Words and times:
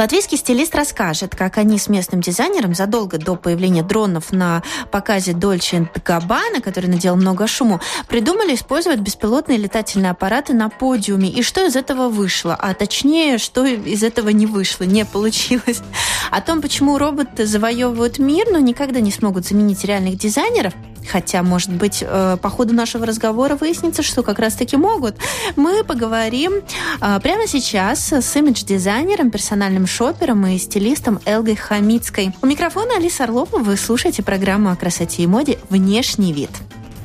Латвийский 0.00 0.38
стилист 0.38 0.74
расскажет, 0.74 1.36
как 1.36 1.58
они 1.58 1.78
с 1.78 1.90
местным 1.90 2.22
дизайнером 2.22 2.72
задолго 2.72 3.18
до 3.18 3.36
появления 3.36 3.82
дронов 3.82 4.32
на 4.32 4.62
показе 4.90 5.32
Dolce 5.32 5.86
Gabbana, 5.92 6.62
который 6.62 6.86
наделал 6.86 7.18
много 7.18 7.46
шуму, 7.46 7.82
придумали 8.08 8.54
использовать 8.54 9.00
беспилотные 9.00 9.58
летательные 9.58 10.12
аппараты 10.12 10.54
на 10.54 10.70
подиуме. 10.70 11.28
И 11.28 11.42
что 11.42 11.66
из 11.66 11.76
этого 11.76 12.08
вышло? 12.08 12.54
А 12.58 12.72
точнее, 12.72 13.36
что 13.36 13.66
из 13.66 14.02
этого 14.02 14.30
не 14.30 14.46
вышло, 14.46 14.84
не 14.84 15.04
получилось. 15.04 15.82
О 16.30 16.40
том, 16.40 16.62
почему 16.62 16.96
роботы 16.96 17.44
завоевывают 17.44 18.18
мир, 18.18 18.46
но 18.50 18.58
никогда 18.58 19.00
не 19.00 19.10
смогут 19.10 19.44
заменить 19.44 19.84
реальных 19.84 20.16
дизайнеров, 20.16 20.72
хотя, 21.08 21.42
может 21.42 21.70
быть, 21.70 22.04
э, 22.06 22.36
по 22.40 22.50
ходу 22.50 22.74
нашего 22.74 23.06
разговора 23.06 23.56
выяснится, 23.56 24.02
что 24.02 24.22
как 24.22 24.38
раз-таки 24.38 24.76
могут, 24.76 25.16
мы 25.56 25.84
поговорим 25.84 26.54
э, 27.00 27.20
прямо 27.22 27.46
сейчас 27.46 28.12
с 28.12 28.36
имидж-дизайнером, 28.36 29.30
персональным 29.30 29.86
шопером 29.86 30.46
и 30.46 30.58
стилистом 30.58 31.20
Элгой 31.24 31.56
Хамицкой. 31.56 32.32
У 32.42 32.46
микрофона 32.46 32.96
Алиса 32.96 33.24
Орлова. 33.24 33.58
Вы 33.58 33.76
слушаете 33.76 34.22
программу 34.22 34.70
о 34.70 34.76
красоте 34.76 35.22
и 35.22 35.26
моде 35.26 35.58
«Внешний 35.68 36.32
вид». 36.32 36.50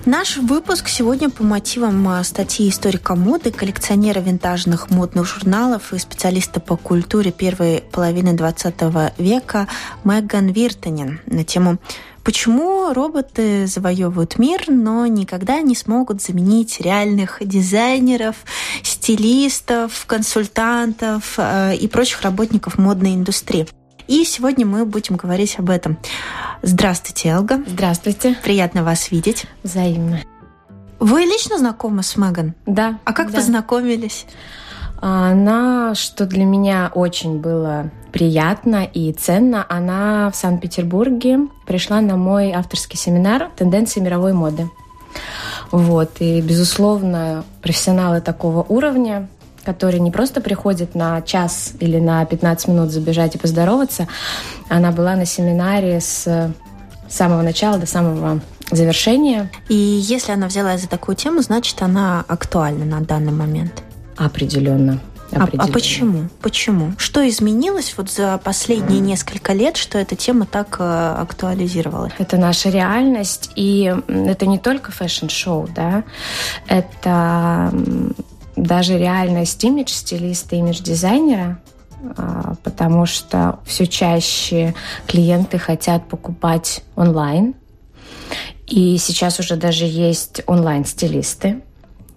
Наш 0.05 0.37
выпуск 0.37 0.87
сегодня 0.87 1.31
по 1.31 1.43
мотивам 1.43 2.07
э, 2.07 2.23
статьи 2.23 2.69
историка 2.69 3.15
моды, 3.15 3.51
коллекционера 3.51 4.19
винтажных 4.19 4.91
модных 4.91 5.25
журналов 5.25 5.93
и 5.93 5.97
специалиста 5.97 6.59
по 6.59 6.77
культуре 6.77 7.31
первой 7.31 7.83
половины 7.91 8.33
20 8.33 8.75
века 9.17 9.67
Меган 10.03 10.49
Виртанин 10.49 11.21
на 11.25 11.43
тему 11.43 11.79
Почему 12.25 12.91
роботы 12.91 13.67
завоевывают 13.67 14.39
мир, 14.39 14.63
но 14.67 15.05
никогда 15.05 15.61
не 15.61 15.75
смогут 15.75 16.23
заменить 16.23 16.81
реальных 16.81 17.37
дизайнеров, 17.39 18.37
стилистов, 18.81 20.07
консультантов 20.07 21.35
э, 21.37 21.75
и 21.75 21.87
прочих 21.87 22.23
работников 22.23 22.79
модной 22.79 23.13
индустрии? 23.13 23.67
И 24.07 24.23
сегодня 24.23 24.65
мы 24.65 24.85
будем 24.85 25.17
говорить 25.17 25.59
об 25.59 25.69
этом. 25.69 25.99
Здравствуйте, 26.63 27.29
Элга. 27.29 27.63
Здравствуйте. 27.67 28.35
Приятно 28.43 28.83
вас 28.83 29.11
видеть. 29.11 29.45
Взаимно. 29.61 30.21
Вы 30.99 31.21
лично 31.25 31.59
знакомы 31.59 32.01
с 32.01 32.17
Меган? 32.17 32.55
Да. 32.65 32.97
А 33.03 33.13
как 33.13 33.29
да. 33.29 33.37
познакомились? 33.37 34.25
Она, 34.99 35.93
что 35.93 36.25
для 36.25 36.45
меня 36.45 36.91
очень 36.91 37.37
было 37.37 37.91
приятно 38.15 38.85
и 38.85 39.11
ценно, 39.11 39.65
она 39.67 40.31
в 40.31 40.37
Санкт-Петербурге 40.37 41.49
пришла 41.65 41.99
на 41.99 42.15
мой 42.15 42.53
авторский 42.53 42.97
семинар 42.97 43.51
«Тенденции 43.57 43.99
мировой 43.99 44.31
моды». 44.31 44.69
Вот, 45.69 46.11
и, 46.21 46.39
безусловно, 46.39 47.43
профессионалы 47.61 48.21
такого 48.21 48.63
уровня, 48.63 49.27
которые 49.65 49.99
не 49.99 50.11
просто 50.11 50.39
приходят 50.39 50.95
на 50.95 51.21
час 51.23 51.73
или 51.81 51.99
на 51.99 52.23
15 52.23 52.69
минут 52.69 52.89
забежать 52.89 53.35
и 53.35 53.37
поздороваться, 53.37 54.07
она 54.69 54.93
была 54.93 55.17
на 55.17 55.25
семинаре 55.25 55.99
с 55.99 56.53
самого 57.09 57.41
начала 57.41 57.77
до 57.77 57.85
самого 57.85 58.39
завершения. 58.71 59.51
И 59.67 59.75
если 59.75 60.31
она 60.31 60.47
взялась 60.47 60.83
за 60.83 60.87
такую 60.87 61.17
тему, 61.17 61.41
значит, 61.41 61.81
она 61.81 62.23
актуальна 62.29 62.85
на 62.85 63.01
данный 63.01 63.33
момент. 63.33 63.83
Определенно. 64.15 65.01
А, 65.31 65.47
а 65.57 65.67
почему? 65.67 66.29
Почему? 66.41 66.93
Что 66.97 67.27
изменилось 67.27 67.95
вот 67.97 68.11
за 68.11 68.37
последние 68.37 68.99
несколько 68.99 69.53
лет, 69.53 69.75
что 69.77 69.97
эта 69.97 70.15
тема 70.15 70.45
так 70.45 70.77
э, 70.79 71.15
актуализировалась? 71.19 72.13
Это 72.19 72.37
наша 72.37 72.69
реальность, 72.69 73.51
и 73.55 73.93
это 74.07 74.45
не 74.45 74.59
только 74.59 74.91
fashion-шоу, 74.91 75.69
да, 75.75 76.03
это 76.67 77.73
даже 78.55 78.97
реальность 78.97 79.63
имидж-стилиста, 79.63 80.55
имидж-дизайнера, 80.55 81.59
а, 82.17 82.55
потому 82.63 83.05
что 83.05 83.59
все 83.65 83.87
чаще 83.87 84.73
клиенты 85.07 85.57
хотят 85.57 86.07
покупать 86.07 86.83
онлайн, 86.95 87.55
и 88.67 88.97
сейчас 88.97 89.39
уже 89.39 89.55
даже 89.55 89.85
есть 89.85 90.41
онлайн-стилисты, 90.47 91.61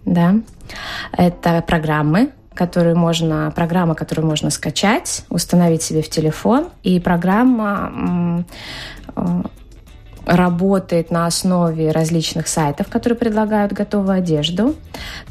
да, 0.05 0.37
это 1.13 1.63
программы, 1.67 2.33
которые 2.59 2.97
можно, 2.97 3.53
программа, 3.55 3.95
которую 3.95 4.27
можно 4.27 4.51
скачать, 4.51 5.25
установить 5.31 5.83
себе 5.83 6.03
в 6.03 6.09
телефон, 6.11 6.71
и 6.83 6.99
программа 6.99 8.45
э, 9.15 9.43
работает 10.27 11.13
на 11.13 11.27
основе 11.27 11.93
различных 11.93 12.49
сайтов, 12.49 12.89
которые 12.89 13.17
предлагают 13.17 13.73
готовую 13.73 14.19
одежду. 14.19 14.75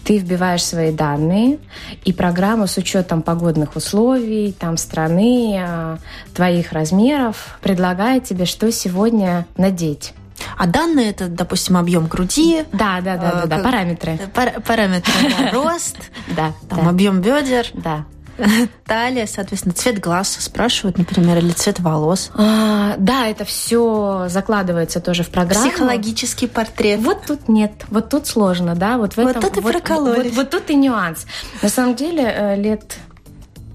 Ты 0.05 0.19
вбиваешь 0.19 0.63
свои 0.63 0.93
данные, 0.93 1.59
и 2.05 2.13
программа 2.13 2.65
с 2.65 2.77
учетом 2.77 3.21
погодных 3.21 3.75
условий, 3.75 4.55
там 4.57 4.77
страны, 4.77 5.59
э, 5.59 5.97
твоих 6.33 6.71
размеров 6.71 7.59
предлагает 7.61 8.23
тебе, 8.23 8.45
что 8.45 8.71
сегодня 8.71 9.45
надеть. 9.57 10.13
А 10.57 10.67
данные 10.67 11.09
это, 11.09 11.27
допустим, 11.27 11.77
объем 11.77 12.07
груди. 12.07 12.65
Да, 12.71 13.01
да, 13.01 13.17
да, 13.17 13.31
да, 13.41 13.45
да, 13.45 13.57
параметры. 13.59 14.19
Пар 14.33 14.61
параметры, 14.61 15.13
да, 15.37 15.51
рост, 15.53 15.97
да, 16.35 16.53
там 16.69 16.83
да. 16.83 16.89
объем 16.89 17.21
бедер. 17.21 17.67
Да. 17.73 18.05
Талия, 18.85 19.25
соответственно, 19.25 19.73
цвет 19.73 19.99
глаз 19.99 20.37
спрашивают, 20.39 20.97
например, 20.97 21.37
или 21.37 21.51
цвет 21.51 21.79
волос. 21.79 22.31
А, 22.35 22.95
да, 22.97 23.27
это 23.27 23.45
все 23.45 24.27
закладывается 24.29 24.99
тоже 24.99 25.23
в 25.23 25.29
программу. 25.29 25.69
Психологический 25.69 26.47
портрет. 26.47 26.99
Вот 27.01 27.23
тут 27.25 27.49
нет, 27.49 27.71
вот 27.89 28.09
тут 28.09 28.27
сложно, 28.27 28.75
да, 28.75 28.97
вот 28.97 29.13
в 29.13 29.17
вот 29.17 29.29
этом. 29.29 29.41
тут 29.41 29.57
и 29.57 29.61
вот, 29.61 29.71
прокололись. 29.71 30.35
Вот, 30.35 30.35
вот 30.35 30.49
тут 30.49 30.69
и 30.69 30.75
нюанс. 30.75 31.25
На 31.61 31.69
самом 31.69 31.95
деле 31.95 32.23
э, 32.23 32.55
лет 32.55 32.97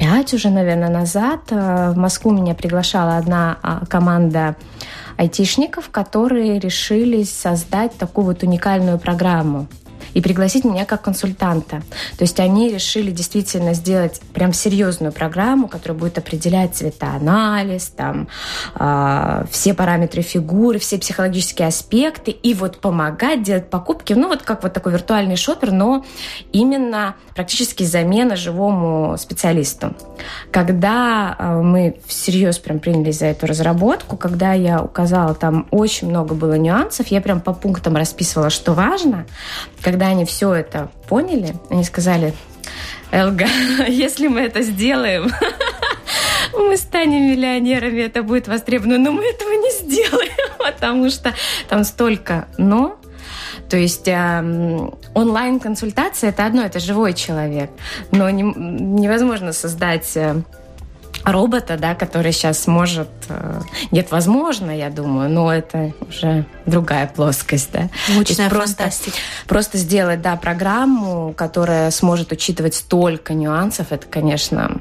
пять 0.02 0.34
уже, 0.34 0.50
наверное, 0.50 0.88
назад. 0.88 1.40
Э, 1.50 1.92
в 1.92 1.96
Москву 1.96 2.32
меня 2.32 2.54
приглашала 2.54 3.18
одна 3.18 3.58
а, 3.62 3.86
команда 3.86 4.56
айтишников, 5.16 5.90
которые 5.90 6.58
решили 6.58 7.22
создать 7.22 7.96
такую 7.96 8.24
вот 8.24 8.42
уникальную 8.42 8.98
программу 8.98 9.68
и 10.14 10.20
пригласить 10.20 10.64
меня 10.64 10.84
как 10.84 11.02
консультанта. 11.02 11.82
То 12.16 12.22
есть 12.22 12.38
они 12.40 12.68
решили 12.68 13.10
действительно 13.10 13.74
сделать 13.74 14.20
прям 14.32 14.52
серьезную 14.52 15.12
программу, 15.12 15.68
которая 15.68 15.98
будет 15.98 16.18
определять 16.18 16.74
цветоанализ, 16.74 17.88
там, 17.88 18.28
э, 18.78 19.44
все 19.50 19.74
параметры 19.74 20.22
фигуры, 20.22 20.78
все 20.78 20.98
психологические 20.98 21.68
аспекты, 21.68 22.30
и 22.30 22.54
вот 22.54 22.80
помогать 22.80 23.42
делать 23.42 23.70
покупки, 23.70 24.12
ну 24.12 24.28
вот 24.28 24.42
как 24.42 24.62
вот 24.62 24.72
такой 24.72 24.92
виртуальный 24.92 25.36
шопер, 25.36 25.72
но 25.72 26.04
именно 26.52 27.16
практически 27.34 27.84
замена 27.84 28.36
живому 28.36 29.16
специалисту. 29.18 29.94
Когда 30.50 31.36
э, 31.38 31.60
мы 31.62 31.96
всерьез 32.06 32.58
прям 32.58 32.78
принялись 32.78 33.18
за 33.18 33.26
эту 33.26 33.46
разработку, 33.46 34.16
когда 34.16 34.52
я 34.52 34.82
указала, 34.82 35.34
там 35.34 35.66
очень 35.70 36.08
много 36.08 36.34
было 36.34 36.54
нюансов, 36.54 37.08
я 37.08 37.20
прям 37.20 37.40
по 37.40 37.52
пунктам 37.52 37.96
расписывала, 37.96 38.50
что 38.50 38.74
важно, 38.74 39.26
когда 39.80 40.01
когда 40.02 40.14
они 40.16 40.24
все 40.24 40.52
это 40.52 40.90
поняли, 41.08 41.54
они 41.70 41.84
сказали, 41.84 42.34
Элга, 43.12 43.46
если 43.86 44.26
мы 44.26 44.40
это 44.40 44.62
сделаем, 44.62 45.30
мы 46.52 46.76
станем 46.76 47.30
миллионерами, 47.30 48.00
это 48.00 48.24
будет 48.24 48.48
востребовано, 48.48 48.98
но 48.98 49.12
мы 49.12 49.24
этого 49.24 49.50
не 49.50 49.70
сделаем, 49.78 50.32
потому 50.58 51.08
что 51.08 51.32
там 51.68 51.84
столько 51.84 52.48
«но», 52.58 52.98
то 53.70 53.76
есть 53.76 54.08
э, 54.08 54.90
онлайн-консультация 55.14 56.30
это 56.30 56.46
одно, 56.46 56.62
это 56.62 56.80
живой 56.80 57.14
человек, 57.14 57.70
но 58.10 58.28
не, 58.28 58.42
невозможно 58.42 59.52
создать 59.52 60.16
э, 60.16 60.42
робота, 61.24 61.76
да, 61.78 61.94
который 61.94 62.32
сейчас 62.32 62.66
может... 62.66 63.08
Э, 63.28 63.60
нет, 63.90 64.10
возможно, 64.10 64.70
я 64.76 64.90
думаю, 64.90 65.30
но 65.30 65.52
это 65.52 65.92
уже 66.08 66.44
другая 66.66 67.06
плоскость, 67.06 67.70
да. 67.72 67.88
Научная 68.08 68.50
просто, 68.50 68.90
просто 69.46 69.78
сделать, 69.78 70.20
да, 70.22 70.36
программу, 70.36 71.32
которая 71.36 71.90
сможет 71.90 72.32
учитывать 72.32 72.74
столько 72.74 73.34
нюансов, 73.34 73.92
это, 73.92 74.06
конечно, 74.06 74.80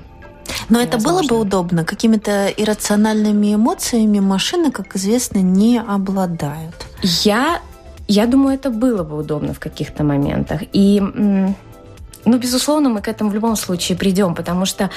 но 0.69 0.81
это 0.81 0.97
было 0.97 1.21
бы 1.23 1.39
удобно. 1.39 1.85
Какими-то 1.85 2.47
иррациональными 2.47 3.55
эмоциями 3.55 4.19
машины, 4.19 4.71
как 4.71 4.95
известно, 4.95 5.39
не 5.39 5.79
обладают. 5.79 6.75
Я, 7.03 7.61
я 8.07 8.25
думаю, 8.25 8.55
это 8.55 8.69
было 8.69 9.03
бы 9.03 9.17
удобно 9.17 9.53
в 9.53 9.59
каких-то 9.59 10.03
моментах. 10.03 10.61
И, 10.73 10.99
ну, 10.99 12.37
безусловно, 12.37 12.89
мы 12.89 13.01
к 13.01 13.07
этому 13.07 13.29
в 13.29 13.33
любом 13.33 13.55
случае 13.55 13.97
придем, 13.97 14.35
потому 14.35 14.65
что 14.65 14.89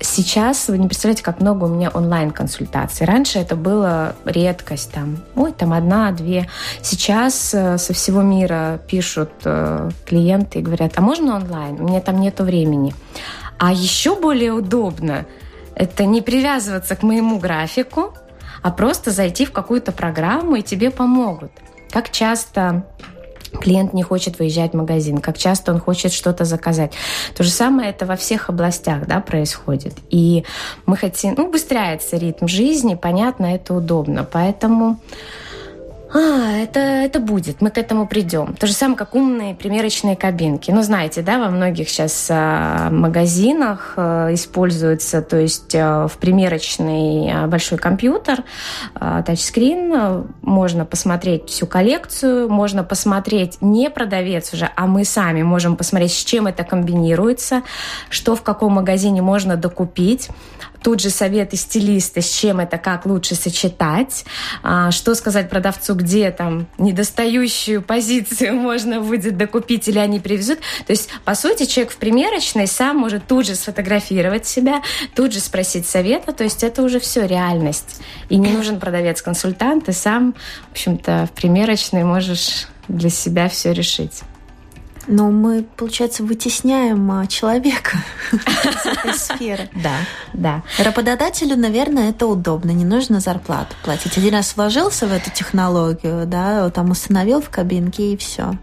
Сейчас 0.00 0.68
вы 0.68 0.78
не 0.78 0.86
представляете, 0.86 1.22
как 1.22 1.40
много 1.40 1.64
у 1.64 1.68
меня 1.68 1.90
онлайн-консультаций. 1.90 3.06
Раньше 3.06 3.38
это 3.38 3.56
было 3.56 4.14
редкость, 4.24 4.92
там, 4.92 5.18
ой, 5.36 5.52
там 5.52 5.72
одна-две. 5.72 6.48
Сейчас 6.82 7.54
э, 7.54 7.78
со 7.78 7.94
всего 7.94 8.22
мира 8.22 8.80
пишут 8.86 9.30
э, 9.44 9.90
клиенты 10.04 10.58
и 10.58 10.62
говорят, 10.62 10.92
а 10.96 11.00
можно 11.00 11.36
онлайн? 11.36 11.80
У 11.80 11.84
меня 11.84 12.00
там 12.00 12.20
нету 12.20 12.44
времени. 12.44 12.94
А 13.58 13.72
еще 13.72 14.18
более 14.20 14.52
удобно 14.52 15.26
это 15.74 16.04
не 16.04 16.22
привязываться 16.22 16.96
к 16.96 17.02
моему 17.02 17.38
графику, 17.38 18.14
а 18.62 18.70
просто 18.70 19.10
зайти 19.10 19.46
в 19.46 19.52
какую-то 19.52 19.92
программу, 19.92 20.56
и 20.56 20.62
тебе 20.62 20.90
помогут. 20.90 21.52
Как 21.90 22.10
часто 22.10 22.86
клиент 23.60 23.94
не 23.94 24.02
хочет 24.02 24.38
выезжать 24.38 24.72
в 24.72 24.76
магазин, 24.76 25.18
как 25.18 25.38
часто 25.38 25.72
он 25.72 25.80
хочет 25.80 26.12
что-то 26.12 26.44
заказать. 26.44 26.92
То 27.36 27.42
же 27.42 27.50
самое 27.50 27.90
это 27.90 28.06
во 28.06 28.16
всех 28.16 28.50
областях 28.50 29.06
да, 29.06 29.20
происходит. 29.20 29.94
И 30.10 30.44
мы 30.86 30.96
хотим, 30.96 31.34
ну, 31.36 31.50
быстряется 31.50 32.16
ритм 32.16 32.46
жизни, 32.46 32.94
понятно, 32.94 33.46
это 33.46 33.74
удобно. 33.74 34.24
Поэтому 34.30 34.98
а, 36.14 36.52
это, 36.52 36.78
это 36.78 37.18
будет, 37.18 37.60
мы 37.60 37.70
к 37.70 37.78
этому 37.78 38.06
придем. 38.06 38.54
То 38.54 38.68
же 38.68 38.72
самое, 38.72 38.96
как 38.96 39.14
умные 39.16 39.54
примерочные 39.54 40.14
кабинки. 40.14 40.70
Ну, 40.70 40.82
знаете, 40.82 41.22
да, 41.22 41.38
во 41.38 41.48
многих 41.48 41.88
сейчас 41.88 42.28
а, 42.30 42.88
магазинах 42.90 43.94
а, 43.96 44.32
используются, 44.32 45.22
то 45.22 45.36
есть 45.36 45.74
а, 45.74 46.06
в 46.06 46.18
примерочный 46.18 47.32
а, 47.32 47.46
большой 47.48 47.78
компьютер, 47.78 48.44
а, 48.94 49.22
тачскрин, 49.22 49.92
а, 49.92 50.26
можно 50.42 50.84
посмотреть 50.84 51.48
всю 51.48 51.66
коллекцию, 51.66 52.48
можно 52.48 52.84
посмотреть 52.84 53.58
не 53.60 53.90
продавец 53.90 54.52
уже, 54.54 54.70
а 54.76 54.86
мы 54.86 55.04
сами 55.04 55.42
можем 55.42 55.76
посмотреть, 55.76 56.12
с 56.12 56.24
чем 56.24 56.46
это 56.46 56.62
комбинируется, 56.62 57.62
что 58.08 58.36
в 58.36 58.42
каком 58.42 58.74
магазине 58.74 59.20
можно 59.20 59.56
докупить, 59.56 60.30
тут 60.84 61.00
же 61.00 61.08
советы 61.08 61.56
стилиста, 61.56 62.20
с 62.20 62.30
чем 62.30 62.60
это, 62.60 62.76
как 62.76 63.06
лучше 63.06 63.34
сочетать, 63.34 64.24
а, 64.62 64.90
что 64.90 65.14
сказать 65.14 65.48
продавцу, 65.48 65.94
где 65.94 66.30
там 66.30 66.66
недостающую 66.78 67.80
позицию 67.82 68.54
можно 68.60 69.00
будет 69.00 69.36
докупить 69.36 69.88
или 69.88 69.98
они 69.98 70.20
привезут. 70.20 70.58
То 70.86 70.92
есть, 70.92 71.08
по 71.24 71.34
сути, 71.34 71.64
человек 71.64 71.92
в 71.92 71.96
примерочной 71.96 72.66
сам 72.66 72.98
может 72.98 73.26
тут 73.26 73.46
же 73.46 73.54
сфотографировать 73.54 74.46
себя, 74.46 74.82
тут 75.16 75.32
же 75.32 75.40
спросить 75.40 75.86
совета, 75.88 76.32
то 76.32 76.44
есть 76.44 76.62
это 76.62 76.82
уже 76.82 77.00
все 77.00 77.26
реальность. 77.26 78.02
И 78.28 78.36
не 78.36 78.52
нужен 78.52 78.78
продавец-консультант, 78.78 79.86
ты 79.86 79.92
сам, 79.92 80.34
в 80.68 80.72
общем-то, 80.72 81.28
в 81.32 81.34
примерочной 81.34 82.04
можешь 82.04 82.68
для 82.88 83.08
себя 83.08 83.48
все 83.48 83.72
решить. 83.72 84.22
Но 85.06 85.30
мы, 85.30 85.64
получается, 85.76 86.22
вытесняем 86.22 87.10
а, 87.10 87.26
человека 87.26 87.98
из 88.32 88.86
этой 88.86 89.14
сферы. 89.14 89.68
Да, 89.74 89.96
да. 90.32 90.62
Работодателю, 90.78 91.56
наверное, 91.56 92.10
это 92.10 92.26
удобно. 92.26 92.70
Не 92.70 92.84
нужно 92.84 93.20
зарплату 93.20 93.74
платить. 93.82 94.16
Один 94.16 94.34
раз 94.34 94.56
вложился 94.56 95.06
в 95.06 95.12
эту 95.12 95.30
технологию, 95.30 96.26
да, 96.26 96.70
там 96.70 96.90
установил 96.90 97.40
в 97.40 97.50
кабинке 97.50 98.12
и 98.12 98.16
все. 98.16 98.56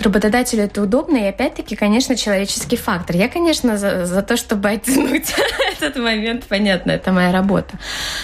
Работодателю 0.00 0.64
это 0.64 0.82
удобно, 0.82 1.16
и 1.18 1.24
опять-таки, 1.24 1.76
конечно, 1.76 2.16
человеческий 2.16 2.76
фактор. 2.76 3.16
Я, 3.16 3.28
конечно, 3.28 3.76
за, 3.76 4.06
за 4.06 4.22
то, 4.22 4.38
чтобы 4.38 4.70
оттянуть 4.70 5.34
этот 5.78 5.96
момент, 5.96 6.44
понятно, 6.48 6.92
это 6.92 7.12
моя 7.12 7.32
работа. 7.32 7.78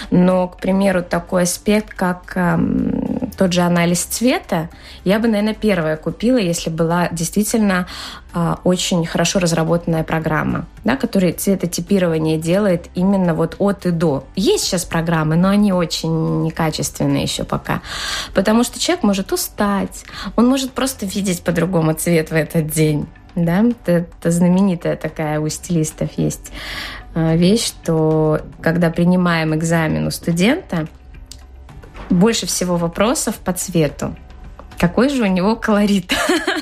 Но, 0.09 0.47
к 0.47 0.57
примеру, 0.57 1.03
такой 1.03 1.43
аспект, 1.43 1.93
как 1.93 2.33
эм, 2.35 3.06
тот 3.37 3.53
же 3.53 3.61
анализ 3.61 4.03
цвета, 4.03 4.69
я 5.03 5.19
бы, 5.19 5.27
наверное, 5.27 5.53
первая 5.53 5.95
купила, 5.95 6.37
если 6.37 6.69
была 6.69 7.07
действительно 7.11 7.87
э, 8.33 8.55
очень 8.63 9.05
хорошо 9.05 9.39
разработанная 9.39 10.03
программа, 10.03 10.65
да, 10.83 10.97
которая 10.97 11.33
цветотипирование 11.33 12.37
делает 12.37 12.87
именно 12.95 13.33
вот 13.33 13.55
от 13.59 13.85
и 13.85 13.91
до. 13.91 14.25
Есть 14.35 14.65
сейчас 14.65 14.85
программы, 14.85 15.35
но 15.35 15.49
они 15.49 15.71
очень 15.71 16.43
некачественные 16.43 17.23
еще 17.23 17.43
пока. 17.43 17.81
Потому 18.33 18.63
что 18.63 18.79
человек 18.79 19.03
может 19.03 19.31
устать, 19.31 20.03
он 20.35 20.47
может 20.47 20.71
просто 20.71 21.05
видеть 21.05 21.43
по-другому 21.43 21.93
цвет 21.93 22.31
в 22.31 22.33
этот 22.33 22.67
день. 22.67 23.07
Да, 23.35 23.63
это, 23.63 23.91
это 23.91 24.31
знаменитая 24.31 24.95
такая 24.95 25.39
у 25.39 25.47
стилистов 25.47 26.09
есть 26.17 26.51
э, 27.13 27.37
вещь, 27.37 27.67
что 27.67 28.41
когда 28.61 28.89
принимаем 28.89 29.53
экзамен 29.53 30.07
у 30.07 30.11
студента, 30.11 30.87
больше 32.09 32.45
всего 32.45 32.77
вопросов 32.77 33.35
по 33.35 33.53
цвету. 33.53 34.15
Какой 34.77 35.09
же 35.09 35.23
у 35.23 35.25
него 35.25 35.55
колорит? 35.55 36.13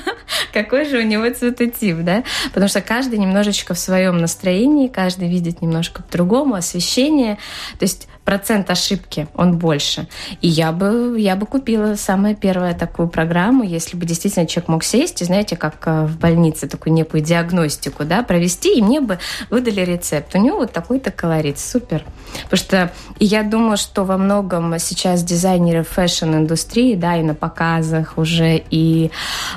какой 0.52 0.86
же 0.86 0.98
у 0.98 1.02
него 1.02 1.28
цветотип, 1.28 1.98
да? 1.98 2.24
Потому 2.52 2.68
что 2.68 2.80
каждый 2.80 3.18
немножечко 3.18 3.74
в 3.74 3.78
своем 3.78 4.18
настроении, 4.18 4.88
каждый 4.88 5.28
видит 5.28 5.60
немножко 5.60 6.02
по-другому, 6.02 6.54
освещение. 6.54 7.36
То 7.78 7.84
есть 7.84 8.08
процент 8.26 8.68
ошибки, 8.70 9.28
он 9.34 9.56
больше. 9.56 10.08
И 10.42 10.48
я 10.48 10.72
бы, 10.72 11.14
я 11.16 11.36
бы 11.36 11.46
купила 11.46 11.94
самую 11.94 12.34
первую 12.34 12.74
такую 12.74 13.08
программу, 13.08 13.62
если 13.62 13.96
бы 13.96 14.04
действительно 14.04 14.46
человек 14.46 14.68
мог 14.68 14.84
сесть 14.84 15.22
и, 15.22 15.24
знаете, 15.24 15.56
как 15.56 15.76
э, 15.86 16.06
в 16.06 16.18
больнице, 16.18 16.66
такую 16.66 16.92
некую 16.92 17.22
диагностику, 17.22 18.04
да, 18.04 18.24
провести, 18.24 18.76
и 18.76 18.82
мне 18.82 19.00
бы 19.00 19.20
выдали 19.48 19.80
рецепт. 19.80 20.34
У 20.34 20.38
него 20.38 20.58
вот 20.58 20.72
такой-то 20.72 21.12
колорит. 21.12 21.60
Супер. 21.60 22.02
Потому 22.42 22.58
что 22.58 22.92
я 23.20 23.44
думаю, 23.44 23.76
что 23.76 24.04
во 24.04 24.18
многом 24.18 24.76
сейчас 24.80 25.22
дизайнеры 25.22 25.84
fashion-индустрии, 25.84 26.96
да, 26.96 27.16
и 27.16 27.22
на 27.22 27.36
показах 27.36 28.18
уже, 28.18 28.60
и 28.70 29.12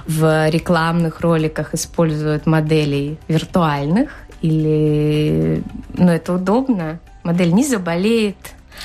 в 0.06 0.48
рекламных 0.50 1.22
роликах 1.22 1.74
используют 1.74 2.46
моделей 2.46 3.18
виртуальных, 3.28 4.12
или, 4.42 5.64
ну, 5.96 6.12
это 6.12 6.34
удобно. 6.34 7.00
Модель 7.24 7.52
не 7.52 7.66
заболеет, 7.66 8.38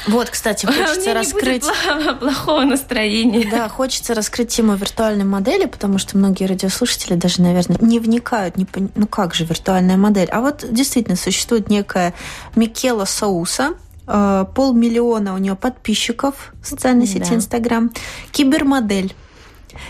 вот, 0.06 0.30
кстати, 0.30 0.66
хочется 0.66 1.12
а 1.12 1.14
раскрыть... 1.14 1.64
плохого 2.20 2.62
настроения. 2.62 3.48
Да, 3.50 3.68
хочется 3.68 4.14
раскрыть 4.14 4.48
тему 4.48 4.74
виртуальной 4.74 5.24
модели, 5.24 5.66
потому 5.66 5.98
что 5.98 6.16
многие 6.18 6.44
радиослушатели 6.44 7.14
даже, 7.14 7.42
наверное, 7.42 7.78
не 7.80 7.98
вникают, 7.98 8.56
не 8.56 8.64
пон... 8.64 8.90
ну 8.94 9.06
как 9.06 9.34
же 9.34 9.44
виртуальная 9.44 9.96
модель. 9.96 10.28
А 10.30 10.40
вот 10.40 10.64
действительно 10.70 11.16
существует 11.16 11.70
некая 11.70 12.14
Микела 12.54 13.04
Сауса, 13.04 13.74
э, 14.06 14.44
полмиллиона 14.54 15.34
у 15.34 15.38
нее 15.38 15.54
подписчиков 15.54 16.52
в 16.62 16.66
социальной 16.66 17.06
сети 17.06 17.30
да. 17.30 17.36
Инстаграм, 17.36 17.90
кибермодель. 18.32 19.14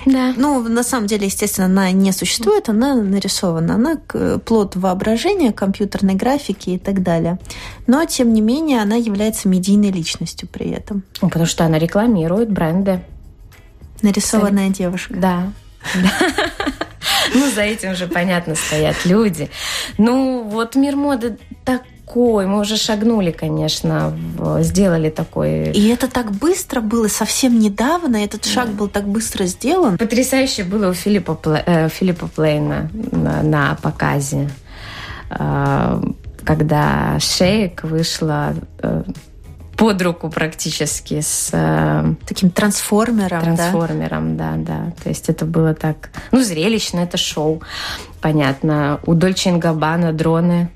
Да. 0.06 0.32
Ну, 0.36 0.62
на 0.68 0.82
самом 0.82 1.06
деле, 1.06 1.26
естественно, 1.26 1.66
она 1.66 1.90
не 1.92 2.12
существует, 2.12 2.68
она 2.68 2.94
нарисована. 2.94 3.74
Она 3.74 3.96
плод 4.38 4.76
воображения, 4.76 5.52
компьютерной 5.52 6.14
графики 6.14 6.70
и 6.70 6.78
так 6.78 7.02
далее. 7.02 7.38
Но, 7.86 8.04
тем 8.04 8.32
не 8.32 8.40
менее, 8.40 8.82
она 8.82 8.96
является 8.96 9.48
медийной 9.48 9.90
личностью 9.90 10.48
при 10.48 10.70
этом. 10.70 11.02
Ну, 11.20 11.28
потому 11.28 11.46
что 11.46 11.64
она 11.64 11.78
рекламирует 11.78 12.50
бренды. 12.50 13.02
Нарисованная 14.02 14.70
Кстати, 14.70 14.78
девушка. 14.78 15.14
Да. 15.14 15.52
Ну, 17.34 17.50
за 17.50 17.62
этим 17.62 17.92
уже, 17.92 18.06
понятно, 18.06 18.54
стоят 18.54 19.04
люди. 19.04 19.50
Ну, 19.98 20.44
вот 20.44 20.76
мир 20.76 20.94
моды 20.96 21.38
так 21.64 21.82
такой, 22.04 22.46
мы 22.46 22.60
уже 22.60 22.76
шагнули, 22.76 23.30
конечно, 23.30 24.16
сделали 24.60 25.10
такой. 25.10 25.72
И 25.72 25.88
это 25.88 26.08
так 26.08 26.32
быстро 26.32 26.80
было, 26.80 27.08
совсем 27.08 27.58
недавно 27.58 28.16
этот 28.16 28.44
шаг 28.44 28.68
был 28.70 28.88
так 28.88 29.06
быстро 29.06 29.46
сделан. 29.46 29.98
Потрясающе 29.98 30.64
было 30.64 30.90
у 30.90 30.94
Филиппа, 30.94 31.38
э, 31.66 31.88
Филиппа 31.88 32.28
Плейна 32.28 32.90
на, 33.12 33.42
на 33.42 33.74
показе, 33.82 34.50
э, 35.30 36.02
когда 36.44 37.18
Шейк 37.20 37.84
вышла 37.84 38.54
э, 38.82 39.02
под 39.76 40.02
руку 40.02 40.30
практически 40.30 41.20
с 41.20 41.50
таким 42.26 42.50
трансформером, 42.50 43.56
трансформером, 43.56 44.36
да? 44.36 44.52
да, 44.56 44.76
да. 44.76 44.92
То 45.02 45.08
есть 45.08 45.28
это 45.28 45.44
было 45.46 45.74
так, 45.74 46.10
ну 46.32 46.42
зрелищно, 46.42 47.00
это 47.00 47.16
шоу, 47.16 47.60
понятно. 48.20 49.00
У 49.04 49.14
Дольче 49.14 49.52
Габбана 49.52 50.12
дроны 50.12 50.70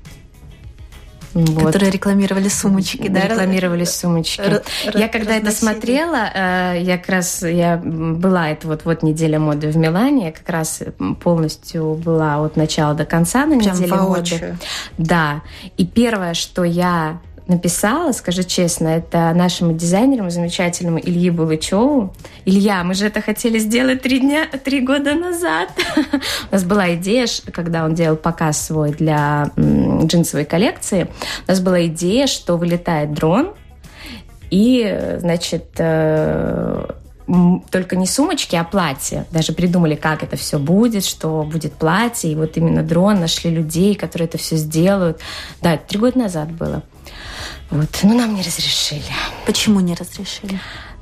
вот. 1.33 1.65
Которые 1.65 1.91
рекламировали 1.91 2.47
сумочки, 2.47 3.07
да? 3.07 3.21
Рекламировали 3.21 3.83
сумочки. 3.85 4.41
Р- 4.41 4.63
я 4.93 5.07
когда 5.07 5.35
это 5.35 5.51
смотрела, 5.51 6.29
э, 6.33 6.77
я 6.81 6.97
как 6.97 7.09
раз 7.09 7.43
я 7.43 7.77
была 7.77 8.49
это 8.49 8.67
вот 8.67 8.85
вот 8.85 9.03
неделя 9.03 9.39
моды 9.39 9.69
в 9.69 9.77
Милане, 9.77 10.25
я 10.27 10.31
как 10.31 10.49
раз 10.49 10.81
полностью 11.21 11.93
была 11.95 12.43
от 12.43 12.55
начала 12.55 12.93
до 12.93 13.05
конца 13.05 13.45
на 13.45 13.57
Прям 13.59 13.73
неделе 13.75 13.93
воочию. 13.93 14.39
моды. 14.39 14.57
Да. 14.97 15.41
И 15.77 15.85
первое, 15.85 16.33
что 16.33 16.63
я 16.63 17.19
написала, 17.49 18.11
скажу 18.11 18.43
честно, 18.43 18.87
это 18.87 19.33
нашему 19.33 19.73
дизайнеру 19.73 20.29
замечательному 20.29 20.99
Илье 20.99 21.31
Булычеву. 21.31 22.13
Илья, 22.45 22.83
мы 22.83 22.93
же 22.93 23.07
это 23.07 23.21
хотели 23.21 23.59
сделать 23.59 24.01
три 24.01 24.19
дня, 24.19 24.47
три 24.63 24.81
года 24.81 25.15
назад. 25.15 25.69
У 26.51 26.53
нас 26.53 26.63
была 26.63 26.95
идея, 26.95 27.27
когда 27.51 27.83
он 27.85 27.95
делал 27.95 28.15
показ 28.15 28.65
свой 28.65 28.91
для 28.91 29.51
джинсовой 29.57 30.45
коллекции, 30.45 31.07
у 31.47 31.51
нас 31.51 31.59
была 31.59 31.85
идея, 31.87 32.27
что 32.27 32.57
вылетает 32.57 33.13
дрон, 33.13 33.53
и, 34.49 35.17
значит, 35.19 35.65
э, 35.77 36.85
только 37.69 37.95
не 37.95 38.07
сумочки, 38.07 38.55
а 38.55 38.63
платье. 38.63 39.25
Даже 39.31 39.53
придумали, 39.53 39.95
как 39.95 40.23
это 40.23 40.35
все 40.35 40.57
будет, 40.57 41.05
что 41.05 41.43
будет 41.43 41.73
платье. 41.73 42.31
И 42.31 42.35
вот 42.35 42.57
именно 42.57 42.81
дрон 42.81 43.19
нашли 43.19 43.51
людей, 43.51 43.95
которые 43.95 44.27
это 44.27 44.37
все 44.37 44.55
сделают. 44.55 45.19
Да, 45.61 45.75
это 45.75 45.83
три 45.87 45.99
года 45.99 46.17
назад 46.17 46.51
было. 46.51 46.83
Вот. 47.71 47.99
Но 48.03 48.13
нам 48.13 48.35
не 48.35 48.41
разрешили. 48.41 49.03
Почему 49.45 49.79
не 49.79 49.95
разрешили? 49.95 50.59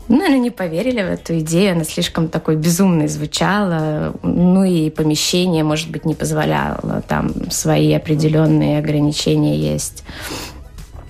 Ну, 0.09 0.17
наверное, 0.17 0.39
не 0.39 0.51
поверили 0.51 1.01
в 1.01 1.05
эту 1.05 1.39
идею, 1.39 1.73
она 1.73 1.83
слишком 1.83 2.29
такой 2.29 2.55
безумной 2.55 3.07
звучала. 3.07 4.13
Ну 4.23 4.63
и 4.63 4.89
помещение, 4.89 5.63
может 5.63 5.89
быть, 5.89 6.05
не 6.05 6.15
позволяло. 6.15 7.03
Там 7.07 7.51
свои 7.51 7.93
определенные 7.93 8.79
ограничения 8.79 9.57
есть. 9.57 10.03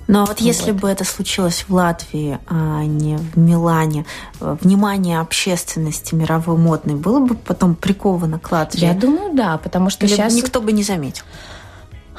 Но 0.07 0.25
вот 0.25 0.39
если 0.39 0.71
вот. 0.71 0.81
бы 0.81 0.89
это 0.89 1.03
случилось 1.03 1.65
в 1.67 1.73
Латвии, 1.73 2.39
а 2.47 2.83
не 2.85 3.17
в 3.17 3.37
Милане, 3.37 4.05
внимание 4.39 5.19
общественности 5.19 6.15
мировой 6.15 6.57
модной 6.57 6.95
было 6.95 7.19
бы 7.19 7.35
потом 7.35 7.75
приковано 7.75 8.39
к 8.39 8.51
Латвии? 8.51 8.85
Я 8.85 8.93
думаю, 8.93 9.33
да, 9.33 9.57
потому 9.57 9.89
что 9.89 10.05
Или 10.05 10.13
сейчас... 10.13 10.33
никто 10.33 10.61
бы 10.61 10.71
не 10.71 10.83
заметил. 10.83 11.25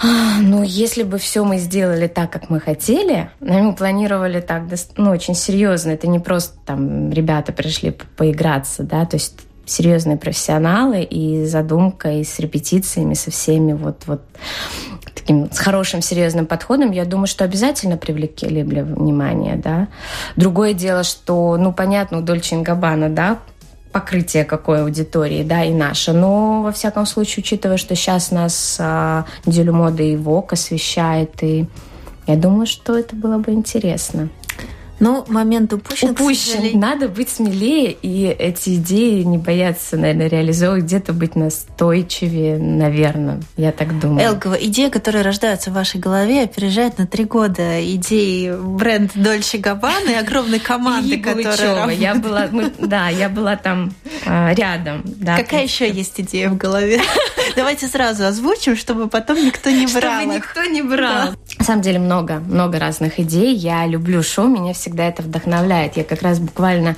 Ну, 0.03 0.63
если 0.63 1.03
бы 1.03 1.19
все 1.19 1.45
мы 1.45 1.59
сделали 1.59 2.07
так, 2.07 2.31
как 2.31 2.51
мы 2.51 2.61
хотели, 2.61 3.31
мы 3.41 3.75
планировали 3.75 4.41
так, 4.41 4.65
ну, 4.97 5.11
очень 5.11 5.35
серьезно. 5.35 5.91
Это 5.91 6.07
не 6.07 6.19
просто 6.19 6.57
там 6.65 7.11
ребята 7.11 7.53
пришли 7.53 7.97
поиграться, 8.17 8.83
да, 8.83 9.05
то 9.05 9.17
есть 9.17 9.41
серьезные 9.67 10.17
профессионалы 10.17 11.03
и 11.03 11.45
задумка, 11.45 12.11
и 12.13 12.25
с 12.25 12.39
репетициями, 12.39 13.15
со 13.15 13.31
всеми 13.31 13.73
вот, 13.73 14.05
вот 14.07 14.23
таким 15.15 15.51
с 15.53 15.59
хорошим 15.59 16.01
серьезным 16.01 16.47
подходом, 16.47 16.91
я 16.91 17.05
думаю, 17.05 17.27
что 17.27 17.45
обязательно 17.45 17.97
привлекли 17.97 18.63
бы 18.63 18.83
внимание, 18.83 19.57
да. 19.57 19.89
Другое 20.37 20.73
дело, 20.73 21.03
что, 21.03 21.57
ну, 21.59 21.73
понятно, 21.73 22.19
у 22.19 22.21
Дольче 22.23 22.57
Габбана, 22.57 23.11
да, 23.11 23.39
покрытие 23.93 24.45
какой 24.45 24.83
аудитории, 24.83 25.43
да, 25.43 25.65
и 25.65 25.73
наше. 25.73 26.13
Но, 26.13 26.63
во 26.63 26.73
всяком 26.73 27.07
случае, 27.07 27.43
учитывая, 27.43 27.77
что 27.77 27.95
сейчас 27.95 28.31
нас 28.31 28.77
а, 28.81 29.25
неделю 29.47 29.73
моды 29.73 30.13
и 30.13 30.17
ВОК 30.17 30.53
освещает, 30.55 31.43
и 31.43 31.67
я 32.27 32.37
думаю, 32.37 32.67
что 32.67 32.99
это 32.99 33.17
было 33.17 33.39
бы 33.39 33.53
интересно. 33.53 34.29
Ну, 35.01 35.25
момент 35.29 35.73
упущен. 35.73 36.11
Упущен. 36.11 36.79
Надо 36.79 37.09
быть 37.09 37.29
смелее 37.29 37.93
и 37.93 38.27
эти 38.27 38.77
идеи 38.77 39.23
не 39.23 39.39
бояться, 39.39 39.97
наверное, 39.97 40.29
реализовывать, 40.29 40.85
где-то 40.85 41.13
быть 41.13 41.37
настойчивее, 41.37 42.59
наверное. 42.59 43.41
Я 43.57 43.73
так 43.73 43.99
думаю. 44.01 44.27
Элгова, 44.27 44.55
идея, 44.55 44.91
которая 44.91 45.23
рождается 45.23 45.71
в 45.71 45.75
вашей 45.75 46.01
голове, 46.01 46.43
опережает 46.43 46.99
на 46.99 47.07
три 47.07 47.25
года 47.25 47.85
идеи 47.95 48.53
бренд 48.59 49.13
Дольче 49.15 49.59
Габбана 49.59 50.11
и 50.11 50.15
огромной 50.15 50.59
команды, 50.59 51.17
и 51.17 51.21
которая 51.21 51.91
Я 51.91 52.15
была, 52.15 52.49
мы, 52.51 52.73
да, 52.79 53.09
я 53.09 53.29
была 53.29 53.57
там 53.57 53.93
э, 54.25 54.55
рядом. 54.55 55.03
Да, 55.05 55.37
Какая 55.37 55.63
еще 55.63 55.91
есть 55.91 56.21
идея 56.21 56.49
в 56.49 56.57
голове? 56.57 57.01
Давайте 57.57 57.87
сразу 57.87 58.25
озвучим, 58.25 58.77
чтобы 58.77 59.09
потом 59.09 59.45
никто 59.45 59.71
не 59.71 59.87
брал. 59.87 60.21
Чтобы 60.21 60.35
никто 60.35 60.65
не 60.65 60.83
брал. 60.83 61.35
На 61.59 61.65
самом 61.65 61.83
деле 61.83 61.99
много, 61.99 62.35
много 62.41 62.79
разных 62.79 63.21
идей. 63.21 63.55
Я 63.55 63.87
люблю 63.87 64.23
шоу, 64.23 64.47
меня 64.47 64.73
всегда 64.73 64.88
всегда 64.89 65.05
это 65.05 65.23
вдохновляет. 65.23 65.99
Я 65.99 66.05
как 66.05 66.23
раз 66.23 66.39
буквально 66.39 66.97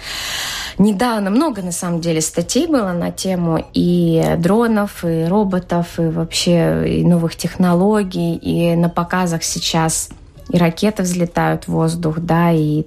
недавно 0.78 1.30
много, 1.30 1.60
на 1.60 1.72
самом 1.72 2.00
деле, 2.00 2.20
статей 2.20 2.68
было 2.68 2.92
на 2.92 3.10
тему 3.10 3.64
и 3.74 4.36
дронов, 4.38 5.04
и 5.04 5.24
роботов, 5.24 5.98
и 5.98 6.02
вообще 6.02 7.00
и 7.00 7.04
новых 7.04 7.34
технологий. 7.34 8.36
И 8.36 8.76
на 8.76 8.88
показах 8.88 9.42
сейчас 9.42 10.10
и 10.50 10.56
ракеты 10.56 11.02
взлетают 11.02 11.64
в 11.64 11.72
воздух, 11.72 12.20
да, 12.20 12.52
и 12.52 12.84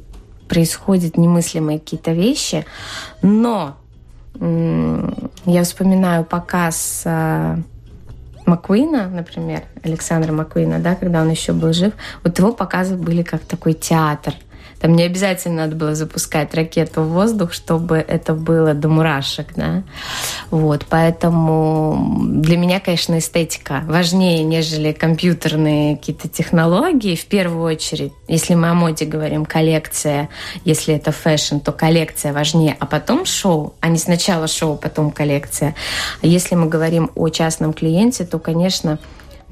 происходят 0.47 1.17
немыслимые 1.17 1.79
какие-то 1.79 2.11
вещи. 2.13 2.65
Но 3.21 3.75
я 4.35 5.63
вспоминаю 5.63 6.23
показ 6.23 7.03
а, 7.05 7.59
Маккуина, 8.45 9.09
например, 9.09 9.63
Александра 9.83 10.31
Маккуина, 10.31 10.79
да, 10.79 10.95
когда 10.95 11.21
он 11.21 11.29
еще 11.29 11.53
был 11.53 11.73
жив, 11.73 11.93
вот 12.23 12.39
его 12.39 12.51
показы 12.51 12.95
были 12.95 13.21
как 13.21 13.41
такой 13.41 13.73
театр– 13.73 14.33
там 14.83 14.97
не 14.97 15.03
обязательно 15.03 15.63
надо 15.63 15.77
было 15.77 15.95
запускать 15.95 16.53
ракету 16.53 17.03
в 17.03 17.07
воздух, 17.07 17.53
чтобы 17.53 17.99
это 18.05 18.33
было 18.33 18.73
до 18.73 18.89
мурашек, 18.89 19.47
да. 19.55 19.83
Вот, 20.51 20.85
поэтому 20.89 22.19
для 22.41 22.57
меня, 22.57 22.81
конечно, 22.81 23.17
эстетика 23.17 23.83
важнее, 23.87 24.43
нежели 24.43 24.91
компьютерные 24.91 25.95
какие-то 25.95 26.27
технологии. 26.27 27.15
В 27.15 27.25
первую 27.27 27.63
очередь, 27.63 28.11
если 28.27 28.55
мы 28.55 28.71
о 28.71 28.73
моде 28.73 29.05
говорим, 29.05 29.45
коллекция, 29.45 30.27
если 30.65 30.95
это 30.95 31.13
fashion, 31.13 31.59
то 31.59 31.71
коллекция 31.71 32.33
важнее, 32.33 32.75
а 32.77 32.85
потом 32.85 33.25
шоу, 33.25 33.75
а 33.79 33.87
не 33.87 33.97
сначала 33.97 34.47
шоу, 34.47 34.75
потом 34.75 35.11
коллекция. 35.11 35.75
А 36.21 36.27
если 36.27 36.55
мы 36.55 36.67
говорим 36.67 37.09
о 37.15 37.29
частном 37.29 37.71
клиенте, 37.71 38.25
то, 38.25 38.37
конечно, 38.37 38.99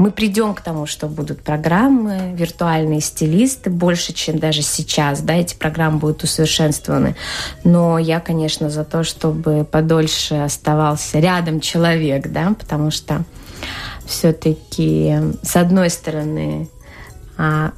мы 0.02 0.10
придем 0.10 0.56
к 0.56 0.62
тому, 0.62 0.88
что 0.88 1.06
будут 1.06 1.44
программы, 1.44 2.34
виртуальные 2.34 3.02
стилисты, 3.02 3.70
больше, 3.70 4.14
чем 4.14 4.40
даже 4.40 4.64
сейчас, 4.64 5.22
да, 5.22 5.36
эти 5.36 5.54
программы 5.54 6.00
будут 6.00 6.24
усовершенствованы. 6.24 7.16
Но 7.64 8.00
я, 8.00 8.20
конечно, 8.20 8.72
за 8.72 8.84
то, 8.84 9.04
чтобы 9.04 9.64
подольше 9.64 10.36
оставался 10.36 11.20
рядом 11.20 11.60
человек, 11.60 12.32
да, 12.32 12.56
потому 12.60 12.90
что 12.90 13.24
все-таки, 14.04 15.18
с 15.44 15.56
одной 15.56 15.92
стороны, 15.92 16.68
а, 17.38 17.72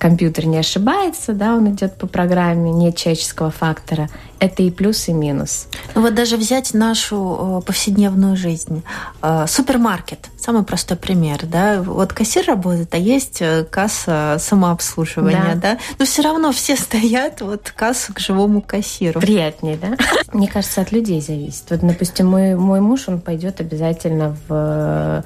компьютер 0.00 0.46
не 0.46 0.56
ошибается, 0.56 1.34
да, 1.34 1.54
он 1.54 1.70
идет 1.70 1.96
по 1.96 2.06
программе, 2.06 2.72
нет 2.72 2.96
человеческого 2.96 3.50
фактора. 3.50 4.08
Это 4.40 4.62
и 4.62 4.70
плюс, 4.70 5.06
и 5.08 5.12
минус. 5.12 5.68
Ну 5.94 6.00
вот 6.00 6.14
даже 6.14 6.38
взять 6.38 6.72
нашу 6.72 7.60
э, 7.60 7.66
повседневную 7.66 8.36
жизнь. 8.36 8.82
Э, 9.20 9.44
супермаркет, 9.46 10.30
самый 10.38 10.62
простой 10.62 10.96
пример, 10.96 11.40
да, 11.44 11.82
вот 11.82 12.14
кассир 12.14 12.46
работает, 12.46 12.94
а 12.94 12.96
есть 12.96 13.42
э, 13.42 13.64
касса 13.64 14.38
самообслуживания, 14.40 15.54
да, 15.56 15.74
да? 15.74 15.78
но 15.98 16.06
все 16.06 16.22
равно 16.22 16.52
все 16.52 16.76
стоят 16.76 17.42
вот 17.42 17.70
кассу 17.76 18.14
к 18.14 18.18
живому 18.18 18.62
кассиру. 18.62 19.20
Приятнее, 19.20 19.76
да? 19.76 19.96
Мне 20.32 20.48
кажется, 20.48 20.80
от 20.80 20.90
людей 20.90 21.20
зависит. 21.20 21.64
Вот, 21.68 21.80
допустим, 21.80 22.26
мой, 22.26 22.54
мой 22.54 22.80
муж, 22.80 23.08
он 23.08 23.20
пойдет 23.20 23.60
обязательно 23.60 24.34
в 24.48 25.22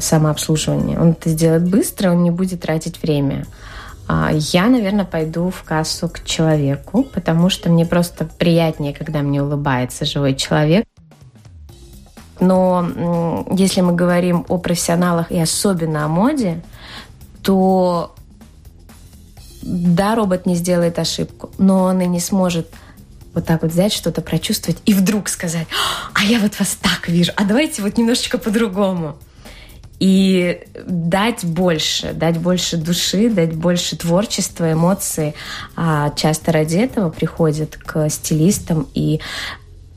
самообслуживание. 0.00 0.98
Он 0.98 1.10
это 1.10 1.30
сделает 1.30 1.68
быстро, 1.68 2.10
он 2.10 2.22
не 2.22 2.30
будет 2.30 2.62
тратить 2.62 3.02
время. 3.02 3.46
А, 4.08 4.30
я, 4.32 4.68
наверное, 4.68 5.04
пойду 5.04 5.50
в 5.50 5.62
кассу 5.64 6.08
к 6.08 6.24
человеку, 6.24 7.02
потому 7.02 7.50
что 7.50 7.68
мне 7.68 7.84
просто 7.84 8.24
приятнее, 8.24 8.94
когда 8.94 9.20
мне 9.20 9.42
улыбается 9.42 10.06
живой 10.06 10.34
человек. 10.34 10.86
Но 12.40 13.44
если 13.50 13.80
мы 13.82 13.94
говорим 13.94 14.46
о 14.48 14.58
профессионалах 14.58 15.30
и 15.30 15.38
особенно 15.38 16.04
о 16.04 16.08
моде, 16.08 16.62
то 17.42 18.14
да, 19.62 20.14
робот 20.14 20.46
не 20.46 20.54
сделает 20.54 20.98
ошибку, 20.98 21.50
но 21.58 21.84
он 21.84 22.00
и 22.00 22.06
не 22.06 22.20
сможет 22.20 22.68
вот 23.34 23.44
так 23.44 23.62
вот 23.62 23.72
взять 23.72 23.92
что-то, 23.92 24.22
прочувствовать 24.22 24.80
и 24.86 24.94
вдруг 24.94 25.28
сказать, 25.28 25.66
а 26.14 26.24
я 26.24 26.38
вот 26.40 26.58
вас 26.58 26.76
так 26.80 27.08
вижу, 27.08 27.32
а 27.36 27.44
давайте 27.44 27.82
вот 27.82 27.98
немножечко 27.98 28.38
по-другому 28.38 29.16
и 30.00 30.60
дать 30.86 31.44
больше, 31.44 32.12
дать 32.12 32.38
больше 32.38 32.76
души, 32.76 33.28
дать 33.28 33.54
больше 33.54 33.96
творчества, 33.96 34.72
эмоций. 34.72 35.34
А 35.76 36.10
часто 36.10 36.52
ради 36.52 36.76
этого 36.76 37.10
приходят 37.10 37.76
к 37.76 38.08
стилистам, 38.08 38.86
и 38.94 39.20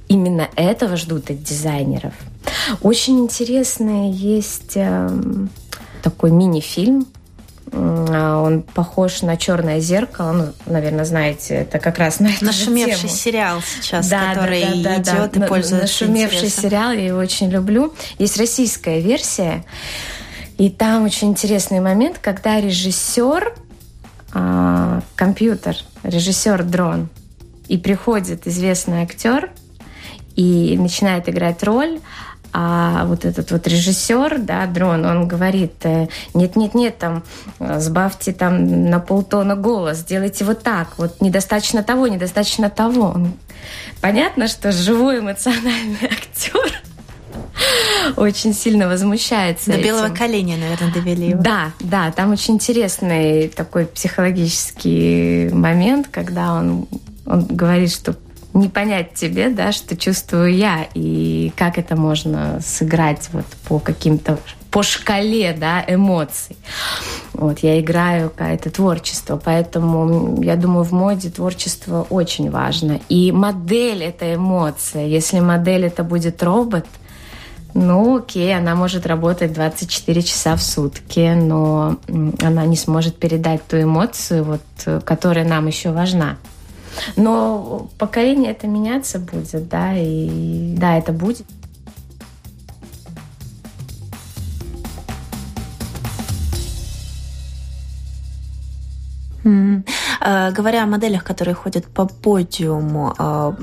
именно 0.07 0.49
этого 0.55 0.97
ждут 0.97 1.29
от 1.29 1.43
дизайнеров. 1.43 2.13
Очень 2.81 3.19
интересный 3.19 4.11
есть 4.11 4.73
эм, 4.75 5.49
такой 6.01 6.31
мини-фильм 6.31 7.05
он 7.73 8.63
похож 8.63 9.21
на 9.21 9.37
черное 9.37 9.79
зеркало. 9.79 10.31
Ну, 10.31 10.53
наверное, 10.65 11.05
знаете, 11.05 11.55
это 11.55 11.79
как 11.79 11.97
раз 11.99 12.19
на 12.19 12.27
эту 12.27 12.45
Нашумевший 12.45 13.07
тему. 13.07 13.13
сериал 13.13 13.61
сейчас, 13.61 14.09
да, 14.09 14.33
который 14.33 14.63
да, 14.83 14.97
да, 14.97 14.97
идет 14.97 15.31
да, 15.31 15.45
и 15.45 15.47
пользуется 15.47 16.03
Нашумевший 16.03 16.39
интересом. 16.39 16.63
сериал, 16.63 16.91
я 16.91 17.05
его 17.05 17.19
очень 17.19 17.49
люблю. 17.49 17.93
Есть 18.19 18.37
российская 18.37 18.99
версия, 18.99 19.63
и 20.57 20.69
там 20.69 21.05
очень 21.05 21.29
интересный 21.29 21.79
момент, 21.79 22.19
когда 22.21 22.59
режиссер 22.59 23.55
а, 24.33 25.01
компьютер, 25.15 25.77
режиссер 26.03 26.63
дрон, 26.63 27.09
и 27.67 27.77
приходит 27.77 28.47
известный 28.47 29.03
актер 29.03 29.49
и 30.35 30.77
начинает 30.77 31.29
играть 31.29 31.63
роль, 31.63 31.99
а 32.53 33.05
вот 33.05 33.25
этот 33.25 33.51
вот 33.51 33.67
режиссер, 33.67 34.39
да, 34.39 34.65
дрон, 34.65 35.05
он 35.05 35.27
говорит, 35.27 35.73
э, 35.83 36.07
нет-нет-нет, 36.33 36.97
там, 36.97 37.23
э, 37.59 37.79
сбавьте 37.79 38.33
там 38.33 38.89
на 38.89 38.99
полтона 38.99 39.55
голос, 39.55 39.99
сделайте 39.99 40.43
вот 40.43 40.61
так, 40.61 40.97
вот 40.97 41.21
недостаточно 41.21 41.83
того, 41.83 42.07
недостаточно 42.07 42.69
того. 42.69 43.15
Понятно, 44.01 44.47
что 44.47 44.71
живой 44.71 45.19
эмоциональный 45.19 45.97
актер 46.03 46.81
очень 48.17 48.53
сильно 48.53 48.87
возмущается. 48.87 49.71
До 49.71 49.77
этим. 49.77 49.83
белого 49.83 50.09
коленя, 50.13 50.57
наверное, 50.57 50.91
довели 50.91 51.29
его. 51.29 51.41
Да, 51.41 51.71
да, 51.79 52.11
там 52.11 52.31
очень 52.31 52.55
интересный 52.55 53.47
такой 53.49 53.85
психологический 53.85 55.49
момент, 55.53 56.07
когда 56.11 56.53
он, 56.53 56.87
он 57.25 57.45
говорит, 57.45 57.91
что 57.91 58.15
не 58.53 58.69
понять 58.69 59.13
тебе, 59.13 59.49
да, 59.49 59.71
что 59.71 59.95
чувствую 59.95 60.53
я, 60.53 60.87
и 60.93 61.51
как 61.55 61.77
это 61.77 61.95
можно 61.95 62.59
сыграть 62.61 63.29
вот 63.31 63.45
по 63.67 63.79
каким-то 63.79 64.37
по 64.71 64.83
шкале 64.83 65.53
да, 65.53 65.83
эмоций. 65.85 66.55
Вот, 67.33 67.59
я 67.59 67.79
играю 67.79 68.29
какое-то 68.29 68.69
творчество, 68.69 69.39
поэтому 69.43 70.41
я 70.41 70.55
думаю, 70.55 70.85
в 70.85 70.93
моде 70.93 71.29
творчество 71.29 72.07
очень 72.09 72.49
важно. 72.49 73.01
И 73.09 73.33
модель— 73.33 74.03
это 74.03 74.33
эмоция. 74.33 75.05
Если 75.07 75.41
модель 75.41 75.85
это 75.85 76.03
будет 76.03 76.41
робот, 76.41 76.85
ну, 77.73 78.17
окей, 78.17 78.55
она 78.55 78.75
может 78.75 79.05
работать 79.05 79.53
24 79.53 80.21
часа 80.21 80.55
в 80.55 80.63
сутки, 80.63 81.33
но 81.35 81.97
она 82.41 82.65
не 82.65 82.75
сможет 82.77 83.17
передать 83.17 83.65
ту 83.67 83.81
эмоцию, 83.81 84.43
вот, 84.43 85.03
которая 85.03 85.45
нам 85.45 85.67
еще 85.67 85.91
важна. 85.91 86.37
Но 87.15 87.89
поколение 87.97 88.51
это 88.51 88.67
меняться 88.67 89.19
будет, 89.19 89.67
да, 89.69 89.93
и 89.95 90.75
да, 90.77 90.97
это 90.97 91.11
будет. 91.11 91.45
Говоря 100.21 100.83
о 100.83 100.85
моделях, 100.85 101.23
которые 101.23 101.55
ходят 101.55 101.85
по 101.85 102.05
подиуму, 102.05 103.13
э, 103.17 103.53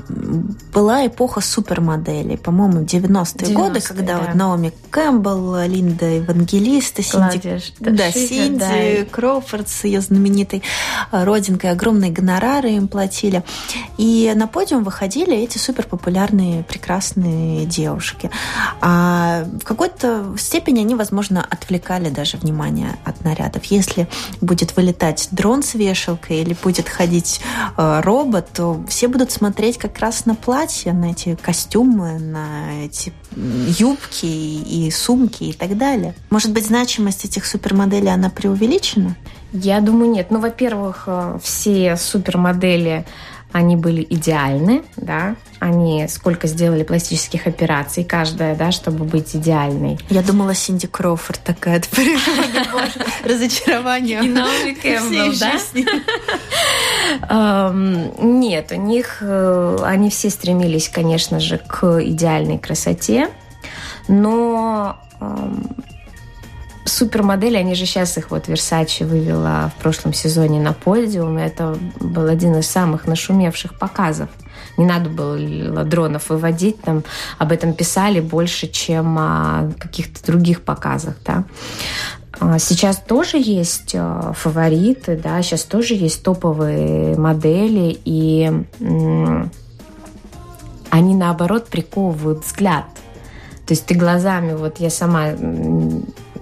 была 0.73 1.07
эпоха 1.07 1.41
супермоделей, 1.41 2.37
по-моему, 2.37 2.81
90-е 2.81 3.47
90 3.47 3.53
годы, 3.53 3.81
когда 3.81 4.17
да. 4.17 4.19
вот 4.19 4.35
Наоми 4.35 4.73
Кэмпбелл, 4.91 5.63
Линда 5.65 6.05
Евангелиста, 6.05 7.01
Синди, 7.01 7.61
да, 7.79 8.11
Шифер, 8.11 8.27
Синди 8.27 8.59
да. 8.59 9.05
Кроуфорд 9.09 9.69
с 9.69 9.83
ее 9.83 10.01
знаменитой 10.01 10.63
э, 11.11 11.23
родинкой, 11.23 11.71
огромные 11.71 12.11
гонорары 12.11 12.71
им 12.71 12.87
платили. 12.87 13.43
И 13.97 14.31
на 14.35 14.47
подиум 14.47 14.83
выходили 14.83 15.35
эти 15.37 15.57
суперпопулярные, 15.57 16.63
прекрасные 16.63 17.65
девушки. 17.65 18.29
А 18.81 19.45
в 19.61 19.63
какой-то 19.63 20.35
степени 20.37 20.79
они, 20.81 20.95
возможно, 20.95 21.45
отвлекали 21.47 22.09
даже 22.09 22.37
внимание 22.37 22.97
от 23.05 23.23
нарядов. 23.23 23.65
Если 23.65 24.07
будет 24.41 24.75
вылетать 24.75 25.29
дрон 25.31 25.63
с 25.63 25.73
вешалкой 25.73 26.41
или 26.41 26.48
будет 26.53 26.89
ходить 26.89 27.41
э, 27.77 28.01
робот, 28.01 28.47
то 28.53 28.83
все 28.87 29.07
будут 29.07 29.31
смотреть 29.31 29.77
как 29.77 29.97
раз 29.99 30.25
на 30.25 30.35
платья, 30.35 30.93
на 30.93 31.11
эти 31.11 31.35
костюмы, 31.35 32.19
на 32.19 32.85
эти 32.85 33.13
юбки 33.35 34.25
и 34.25 34.91
сумки 34.91 35.45
и 35.45 35.53
так 35.53 35.77
далее. 35.77 36.15
Может 36.29 36.51
быть, 36.51 36.65
значимость 36.65 37.25
этих 37.25 37.45
супермоделей, 37.45 38.13
она 38.13 38.29
преувеличена? 38.29 39.15
Я 39.51 39.79
думаю, 39.81 40.11
нет. 40.11 40.27
Ну, 40.29 40.39
во-первых, 40.39 41.03
э, 41.07 41.39
все 41.41 41.97
супермодели 41.97 43.05
они 43.51 43.75
были 43.75 44.05
идеальны, 44.07 44.83
да, 44.95 45.35
они 45.59 46.07
сколько 46.07 46.47
сделали 46.47 46.83
пластических 46.83 47.47
операций, 47.47 48.03
каждая, 48.03 48.55
да, 48.55 48.71
чтобы 48.71 49.05
быть 49.05 49.35
идеальной. 49.35 49.97
Я 50.09 50.21
думала, 50.21 50.53
Синди 50.53 50.87
Кроуфорд 50.87 51.41
такая 51.43 51.77
от 51.77 51.87
природы, 51.87 52.91
разочарование. 53.23 54.23
И 54.23 54.29
Наоми 54.29 54.73
Кэмпбелл, 54.73 55.33
да? 55.39 55.59
Нет, 58.21 58.71
у 58.71 58.75
них, 58.75 59.17
э, 59.21 59.77
они 59.83 60.09
все 60.09 60.29
стремились, 60.29 60.89
конечно 60.89 61.39
же, 61.39 61.57
к 61.57 62.03
идеальной 62.03 62.59
красоте, 62.59 63.29
но 64.07 64.99
супермодели, 66.99 67.55
они 67.55 67.75
же 67.75 67.85
сейчас 67.85 68.17
их 68.17 68.31
вот 68.31 68.49
Versace 68.49 69.05
вывела 69.05 69.71
в 69.75 69.81
прошлом 69.81 70.13
сезоне 70.13 70.59
на 70.59 70.73
подиум. 70.73 71.37
Это 71.37 71.77
был 71.99 72.27
один 72.27 72.57
из 72.57 72.67
самых 72.67 73.07
нашумевших 73.07 73.79
показов. 73.79 74.29
Не 74.77 74.85
надо 74.85 75.09
было 75.09 75.83
дронов 75.85 76.29
выводить, 76.29 76.81
там 76.81 77.03
об 77.37 77.51
этом 77.51 77.73
писали 77.73 78.19
больше, 78.19 78.67
чем 78.67 79.17
о 79.17 79.71
каких-то 79.79 80.25
других 80.25 80.61
показах, 80.61 81.15
да. 81.25 81.45
А 82.41 82.59
сейчас 82.59 82.97
тоже 82.97 83.37
есть 83.37 83.91
э, 83.93 84.33
фавориты, 84.35 85.17
да, 85.17 85.41
сейчас 85.41 85.63
тоже 85.63 85.93
есть 85.95 86.23
топовые 86.23 87.17
модели, 87.17 87.99
и 88.05 88.51
они 90.89 91.15
наоборот 91.15 91.67
приковывают 91.67 92.45
взгляд. 92.45 92.85
То 93.65 93.73
есть 93.73 93.85
ты 93.85 93.93
глазами, 93.93 94.53
вот 94.53 94.79
я 94.79 94.89
сама 94.89 95.31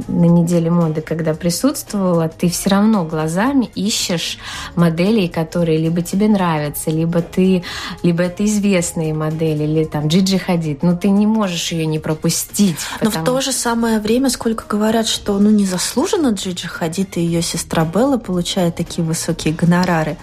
на 0.07 0.25
неделе 0.25 0.69
моды, 0.69 1.01
когда 1.01 1.33
присутствовала, 1.33 2.29
ты 2.29 2.49
все 2.49 2.69
равно 2.69 3.03
глазами 3.03 3.69
ищешь 3.75 4.37
моделей, 4.75 5.27
которые 5.27 5.77
либо 5.77 6.01
тебе 6.01 6.27
нравятся, 6.27 6.91
либо 6.91 7.21
ты, 7.21 7.63
либо 8.03 8.23
это 8.23 8.45
известные 8.45 9.13
модели, 9.13 9.63
или 9.63 9.83
там 9.83 10.07
Джиджи 10.07 10.37
Хадид. 10.37 10.83
Ну, 10.83 10.97
ты 10.97 11.09
не 11.09 11.27
можешь 11.27 11.71
ее 11.71 11.85
не 11.85 11.99
пропустить. 11.99 12.77
Потому... 12.99 13.15
Но 13.15 13.21
в 13.21 13.25
то 13.25 13.41
же 13.41 13.51
самое 13.51 13.99
время, 13.99 14.29
сколько 14.29 14.65
говорят, 14.67 15.07
что 15.07 15.37
ну 15.39 15.49
незаслуженно 15.49 16.29
Джиджи 16.29 16.67
Хадид 16.67 17.17
и 17.17 17.21
ее 17.21 17.41
сестра 17.41 17.85
Белла 17.85 18.17
получают 18.17 18.75
такие 18.75 19.03
высокие 19.03 19.53
гонорары. 19.53 20.17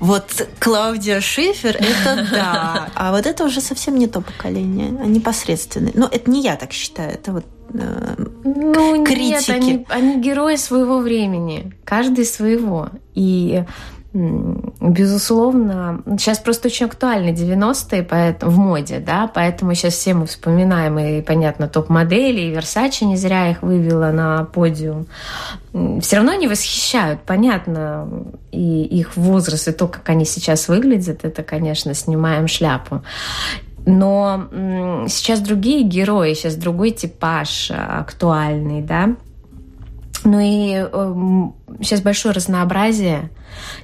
Вот 0.00 0.46
Клаудия 0.58 1.20
Шифер, 1.20 1.76
это 1.76 2.26
да. 2.32 2.88
А 2.94 3.12
вот 3.12 3.26
это 3.26 3.44
уже 3.44 3.60
совсем 3.60 3.96
не 3.96 4.06
то 4.06 4.20
поколение, 4.20 4.88
а 5.00 5.06
непосредственные. 5.06 5.92
Но 5.94 6.08
это 6.10 6.30
не 6.30 6.42
я 6.42 6.56
так 6.56 6.72
считаю, 6.72 7.12
это 7.12 7.32
вот 7.32 7.44
э, 7.74 8.26
ну, 8.54 9.04
критики. 9.04 9.50
Нет, 9.50 9.50
они, 9.50 9.86
они 9.88 10.20
герои 10.20 10.56
своего 10.56 10.98
времени, 10.98 11.72
каждый 11.84 12.24
своего. 12.24 12.88
И 13.14 13.64
Безусловно, 14.14 16.02
сейчас 16.18 16.38
просто 16.38 16.68
очень 16.68 16.86
актуальны 16.86 17.28
90-е 17.28 18.02
поэтому, 18.02 18.50
в 18.50 18.58
моде, 18.58 19.00
да, 19.00 19.30
поэтому 19.32 19.74
сейчас 19.74 19.94
все 19.94 20.14
мы 20.14 20.24
вспоминаем, 20.24 20.98
и, 20.98 21.20
понятно, 21.20 21.68
топ-модели, 21.68 22.40
и 22.40 22.52
Versace 22.54 23.04
не 23.04 23.16
зря 23.18 23.50
их 23.50 23.62
вывела 23.62 24.10
на 24.10 24.44
подиум. 24.44 25.06
Все 26.00 26.16
равно 26.16 26.32
они 26.32 26.48
восхищают, 26.48 27.20
понятно, 27.20 28.08
и 28.50 28.82
их 28.84 29.14
возраст, 29.16 29.68
и 29.68 29.72
то, 29.72 29.86
как 29.86 30.08
они 30.08 30.24
сейчас 30.24 30.68
выглядят, 30.68 31.24
это, 31.24 31.42
конечно, 31.42 31.92
снимаем 31.92 32.48
шляпу. 32.48 33.02
Но 33.90 34.48
сейчас 35.08 35.40
другие 35.40 35.82
герои, 35.82 36.34
сейчас 36.34 36.56
другой 36.56 36.90
типаж 36.90 37.70
а, 37.70 38.00
актуальный, 38.00 38.82
да. 38.82 39.16
Ну 40.24 40.38
и 40.40 40.74
э, 40.74 41.14
сейчас 41.80 42.02
большое 42.02 42.34
разнообразие. 42.34 43.30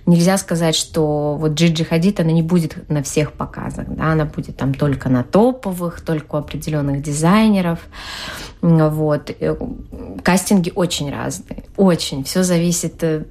Нельзя 0.04 0.36
сказать, 0.36 0.74
что 0.74 1.36
вот 1.36 1.52
Джиджи 1.52 1.84
Хадид, 1.84 2.20
она 2.20 2.32
не 2.32 2.42
будет 2.42 2.90
на 2.90 3.02
всех 3.02 3.32
показах, 3.32 3.86
да, 3.88 4.12
она 4.12 4.26
будет 4.26 4.58
там 4.58 4.74
только 4.74 5.08
на 5.08 5.24
топовых, 5.24 6.02
только 6.02 6.34
у 6.34 6.38
определенных 6.38 7.00
дизайнеров. 7.00 7.78
Вот. 8.60 9.30
Э, 9.40 9.56
кастинги 10.22 10.70
очень 10.74 11.10
разные, 11.10 11.64
очень. 11.78 12.24
Все 12.24 12.42
зависит, 12.42 13.02
э, 13.02 13.24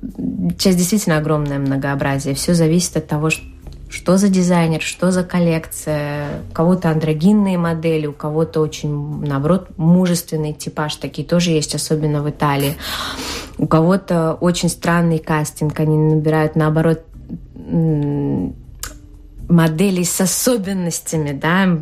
сейчас 0.58 0.76
действительно 0.76 1.18
огромное 1.18 1.60
многообразие, 1.60 2.34
все 2.34 2.56
зависит 2.56 2.98
от 2.98 3.06
того, 3.06 3.30
что 3.30 3.44
что 3.94 4.18
за 4.18 4.28
дизайнер, 4.28 4.82
что 4.82 5.12
за 5.12 5.24
коллекция. 5.24 6.42
У 6.50 6.54
кого-то 6.54 6.90
андрогинные 6.90 7.60
модели, 7.60 8.08
у 8.08 8.14
кого-то 8.14 8.60
очень, 8.60 9.24
наоборот, 9.24 9.68
мужественный 9.78 10.54
типаж. 10.54 10.96
Такие 10.96 11.28
тоже 11.28 11.52
есть, 11.52 11.76
особенно 11.76 12.24
в 12.24 12.30
Италии. 12.30 12.76
У 13.60 13.68
кого-то 13.68 14.34
очень 14.34 14.70
странный 14.70 15.20
кастинг. 15.20 15.80
Они 15.80 15.96
набирают, 15.96 16.56
наоборот, 16.56 17.04
моделей 19.48 20.06
с 20.06 20.20
особенностями, 20.20 21.32
да, 21.32 21.78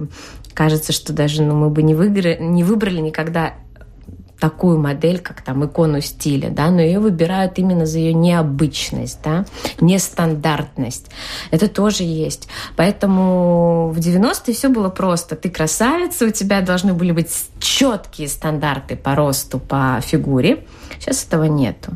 кажется, 0.54 0.91
что 0.91 1.13
даже 1.13 1.41
ну, 1.43 1.56
мы 1.56 1.69
бы 1.69 1.82
не, 1.82 1.95
выиграли, 1.95 2.38
не 2.41 2.65
выбрали 2.65 3.00
никогда 3.00 3.54
такую 4.41 4.80
модель, 4.80 5.19
как 5.19 5.41
там 5.41 5.63
икону 5.63 6.01
стиля, 6.01 6.49
да, 6.49 6.71
но 6.71 6.82
ее 6.82 6.99
выбирают 6.99 7.60
именно 7.60 7.86
за 7.86 7.99
ее 7.99 8.13
необычность, 8.13 9.19
да, 9.23 9.45
нестандартность. 9.80 11.12
Это 11.51 11.67
тоже 11.67 12.04
есть. 12.04 12.49
Поэтому 12.75 13.91
в 13.95 13.99
90-е 13.99 14.54
все 14.56 14.69
было 14.69 14.89
просто. 14.89 15.36
Ты 15.36 15.51
красавица, 15.51 16.25
у 16.25 16.32
тебя 16.32 16.62
должны 16.62 16.93
были 16.93 17.12
быть 17.12 17.30
четкие 17.60 18.27
стандарты 18.27 18.95
по 18.95 19.15
росту, 19.15 19.60
по 19.60 20.01
фигуре. 20.01 20.65
Сейчас 20.99 21.23
этого 21.23 21.43
нету. 21.43 21.91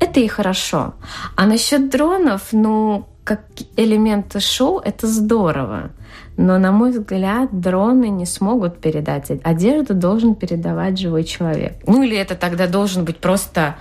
Это 0.00 0.18
и 0.18 0.26
хорошо. 0.26 0.94
А 1.36 1.46
насчет 1.46 1.88
дронов, 1.88 2.48
ну, 2.50 3.06
как 3.22 3.42
элементы 3.76 4.40
шоу, 4.40 4.80
это 4.80 5.06
здорово. 5.06 5.90
Но, 6.36 6.58
на 6.58 6.70
мой 6.70 6.90
взгляд, 6.90 7.48
дроны 7.58 8.08
не 8.08 8.26
смогут 8.26 8.78
передать. 8.78 9.30
Одежду 9.42 9.94
должен 9.94 10.34
передавать 10.34 10.98
живой 10.98 11.24
человек. 11.24 11.74
Ну 11.86 12.02
или 12.02 12.16
это 12.16 12.34
тогда 12.34 12.66
должен 12.66 13.04
быть 13.04 13.18
просто 13.18 13.76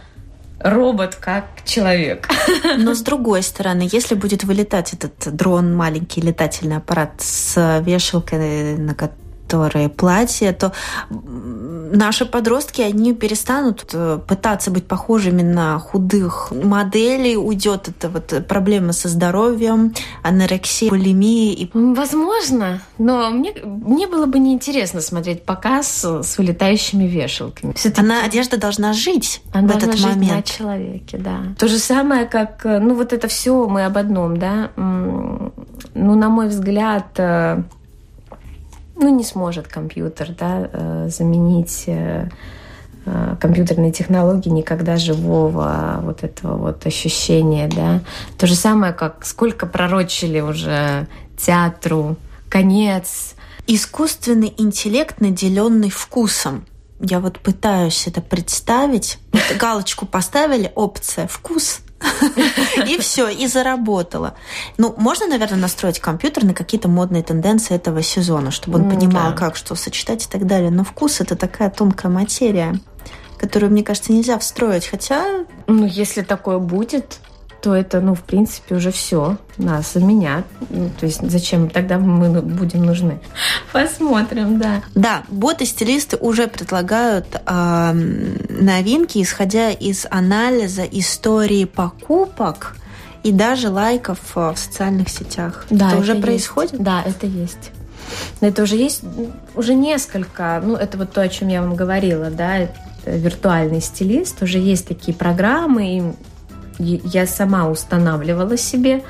робот 0.60 1.16
как 1.16 1.46
человек. 1.66 2.30
Но 2.78 2.96
с 2.96 3.02
другой 3.02 3.44
стороны, 3.44 3.88
если 3.92 4.16
будет 4.16 4.44
вылетать 4.46 4.94
этот 4.94 5.36
дрон, 5.36 5.76
маленький 5.76 6.22
летательный 6.22 6.78
аппарат 6.78 7.12
с 7.20 7.82
вешалкой, 7.86 8.78
на 8.78 8.96
которые 9.46 9.90
платья, 9.90 10.54
то 10.54 10.74
наши 11.10 12.26
подростки, 12.26 12.82
они 12.82 13.14
перестанут 13.14 13.90
э, 13.94 14.20
пытаться 14.28 14.72
быть 14.72 14.88
похожими 14.88 15.44
на 15.44 15.78
худых 15.80 16.52
моделей, 16.52 17.38
уйдет 17.38 17.88
эта 17.88 18.10
вот 18.10 18.46
проблема 18.48 18.92
со 18.92 19.08
здоровьем, 19.08 19.94
анорексия, 20.24 20.90
булимия. 20.90 21.54
И... 21.54 21.70
Возможно, 21.74 22.82
но 22.98 23.30
мне, 23.30 23.54
мне 23.64 24.08
было 24.08 24.26
бы 24.26 24.40
неинтересно 24.40 25.02
смотреть 25.02 25.44
показ 25.44 26.04
с 26.04 26.38
вылетающими 26.38 27.06
вешалками. 27.06 27.76
Она, 27.98 28.24
одежда 28.24 28.58
должна 28.58 28.94
жить 28.94 29.42
Она 29.54 29.68
в 29.68 29.72
должна 29.72 29.88
этот 29.90 30.00
жить 30.00 30.16
момент. 30.16 30.32
на 30.34 30.42
человеке, 30.42 31.18
да. 31.18 31.40
То 31.58 31.68
же 31.68 31.78
самое, 31.78 32.26
как, 32.26 32.66
э, 32.66 32.80
ну 32.80 32.96
вот 32.96 33.14
это 33.14 33.28
все 33.28 33.68
мы 33.68 33.86
об 33.86 33.98
одном, 33.98 34.38
да. 34.38 34.72
Ну, 34.76 36.16
на 36.16 36.30
мой 36.30 36.48
взгляд, 36.48 37.08
э, 37.18 37.64
ну, 38.96 39.16
не 39.16 39.24
сможет 39.24 39.68
компьютер 39.68 40.30
да, 40.38 40.70
э, 40.72 41.10
заменить 41.10 41.84
э, 41.88 42.30
э, 43.06 43.36
компьютерные 43.40 43.92
технологии 43.92 44.50
никогда 44.50 44.98
живого 44.98 46.00
вот 46.02 46.24
этого 46.24 46.58
вот 46.58 46.86
ощущения, 46.86 47.68
да. 47.68 48.02
То 48.38 48.48
же 48.48 48.56
самое, 48.56 48.94
как 48.94 49.26
сколько 49.26 49.66
пророчили 49.66 50.40
уже 50.40 51.08
театру 51.38 52.16
конец. 52.50 53.36
Искусственный 53.68 54.54
интеллект, 54.58 55.20
наделенный 55.20 55.90
вкусом. 55.90 56.66
Я 57.00 57.20
вот 57.20 57.40
пытаюсь 57.40 58.08
это 58.08 58.22
представить. 58.22 59.18
Вот 59.34 59.58
галочку 59.60 60.06
поставили, 60.06 60.72
опция 60.76 61.28
«вкус», 61.28 61.82
и 62.88 62.98
все, 63.00 63.30
и 63.30 63.48
заработала. 63.48 64.36
Ну, 64.78 64.94
можно, 64.98 65.28
наверное, 65.28 65.60
настроить 65.60 66.00
компьютер 66.00 66.44
на 66.44 66.54
какие-то 66.54 66.88
модные 66.88 67.24
тенденции 67.24 67.76
этого 67.76 68.02
сезона, 68.02 68.52
чтобы 68.52 68.80
он 68.80 68.90
понимал, 68.90 69.32
да. 69.32 69.38
как 69.38 69.56
что 69.56 69.76
сочетать 69.76 70.26
и 70.26 70.30
так 70.30 70.46
далее. 70.46 70.72
Но 70.72 70.84
вкус 70.84 71.22
это 71.22 71.36
такая 71.36 71.70
тонкая 71.70 72.12
материя, 72.12 72.80
которую, 73.38 73.72
мне 73.72 73.84
кажется, 73.84 74.12
нельзя 74.12 74.38
встроить. 74.40 74.88
Хотя. 74.88 75.46
Ну, 75.68 75.86
если 75.86 76.22
такое 76.22 76.60
будет, 76.60 77.20
то 77.66 77.74
это, 77.74 78.00
ну, 78.00 78.14
в 78.14 78.22
принципе, 78.22 78.76
уже 78.76 78.92
все 78.92 79.38
нас 79.58 79.94
заменят. 79.94 80.46
Ну, 80.70 80.92
то 81.00 81.08
есть 81.08 81.28
зачем 81.28 81.68
тогда 81.68 81.98
мы 81.98 82.44
будем 82.44 82.84
нужны? 82.86 83.20
Посмотрим, 83.74 84.60
да. 84.60 84.84
Да, 84.94 85.24
боты-стилисты 85.30 86.18
уже 86.18 86.46
предлагают 86.46 87.26
э, 87.34 87.92
новинки, 88.50 89.20
исходя 89.20 89.72
из 89.72 90.06
анализа 90.12 90.84
истории 90.84 91.66
покупок 91.66 92.76
и 93.24 93.32
даже 93.32 93.70
лайков 93.70 94.20
в 94.36 94.54
социальных 94.56 95.10
сетях. 95.10 95.66
Да, 95.72 95.88
это, 95.88 95.96
это 95.96 96.02
уже 96.04 96.12
есть. 96.12 96.22
происходит? 96.24 96.84
Да, 96.84 97.02
это 97.04 97.26
есть. 97.26 97.72
Это 98.42 98.62
уже 98.62 98.76
есть 98.76 99.02
уже 99.56 99.74
несколько, 99.74 100.62
ну, 100.64 100.76
это 100.76 101.00
вот 101.00 101.14
то, 101.14 101.22
о 101.22 101.30
чем 101.30 101.48
я 101.48 101.64
вам 101.64 101.76
говорила, 101.76 102.30
да, 102.30 102.68
виртуальный 103.08 103.82
стилист, 103.82 104.44
уже 104.44 104.60
есть 104.60 104.88
такие 104.88 105.18
программы, 105.18 105.98
и 105.98 106.04
я 106.80 107.28
сама 107.28 107.70
устанавливала 107.70 108.58
себе, 108.58 109.04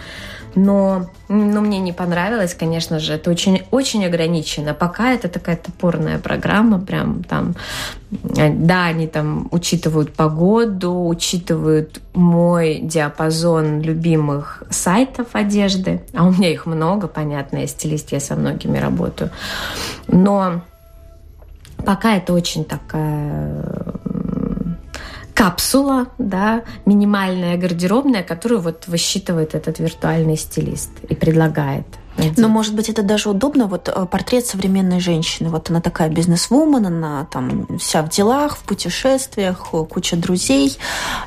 но, 0.56 1.10
но 1.28 1.62
мне 1.62 1.80
не 1.80 1.92
понравилось, 1.92 2.54
конечно 2.54 3.00
же, 3.00 3.14
это 3.14 3.30
очень, 3.30 3.64
очень 3.72 4.06
ограничено. 4.06 4.74
Пока 4.74 5.12
это 5.12 5.28
такая 5.28 5.58
топорная 5.58 6.18
программа, 6.18 6.80
прям 6.80 7.24
там, 7.24 7.56
да, 8.10 8.86
они 8.86 9.08
там 9.08 9.50
учитывают 9.52 10.14
погоду, 10.14 11.08
учитывают 11.08 12.00
мой 12.14 12.80
диапазон 12.80 13.82
любимых 13.82 14.64
сайтов 14.70 15.28
одежды, 15.34 16.02
а 16.14 16.26
у 16.26 16.32
меня 16.32 16.50
их 16.50 16.66
много, 16.66 17.08
понятно, 17.08 17.58
я 17.58 17.68
стилист, 17.68 18.14
я 18.14 18.22
со 18.22 18.36
многими 18.36 18.78
работаю, 18.78 19.32
но 20.08 20.62
пока 21.86 22.16
это 22.16 22.32
очень 22.34 22.64
такая 22.64 23.94
капсула, 25.36 26.08
да, 26.18 26.64
минимальная 26.86 27.58
гардеробная, 27.58 28.24
которую 28.24 28.62
вот 28.62 28.88
высчитывает 28.88 29.54
этот 29.54 29.80
виртуальный 29.80 30.38
стилист 30.38 30.92
и 31.08 31.14
предлагает. 31.14 31.86
Надеть. 32.18 32.38
Но, 32.38 32.48
может 32.48 32.74
быть, 32.76 32.88
это 32.88 33.04
даже 33.04 33.30
удобно. 33.30 33.68
Вот 33.68 33.90
э, 33.90 34.06
портрет 34.06 34.46
современной 34.46 35.02
женщины. 35.02 35.50
Вот 35.50 35.70
она 35.70 35.82
такая 35.82 36.10
бизнесвумен, 36.10 36.86
она 36.86 37.28
там 37.30 37.68
вся 37.78 38.02
в 38.04 38.10
делах, 38.10 38.56
в 38.58 38.64
путешествиях, 38.64 39.72
куча 39.90 40.16
друзей, 40.16 40.78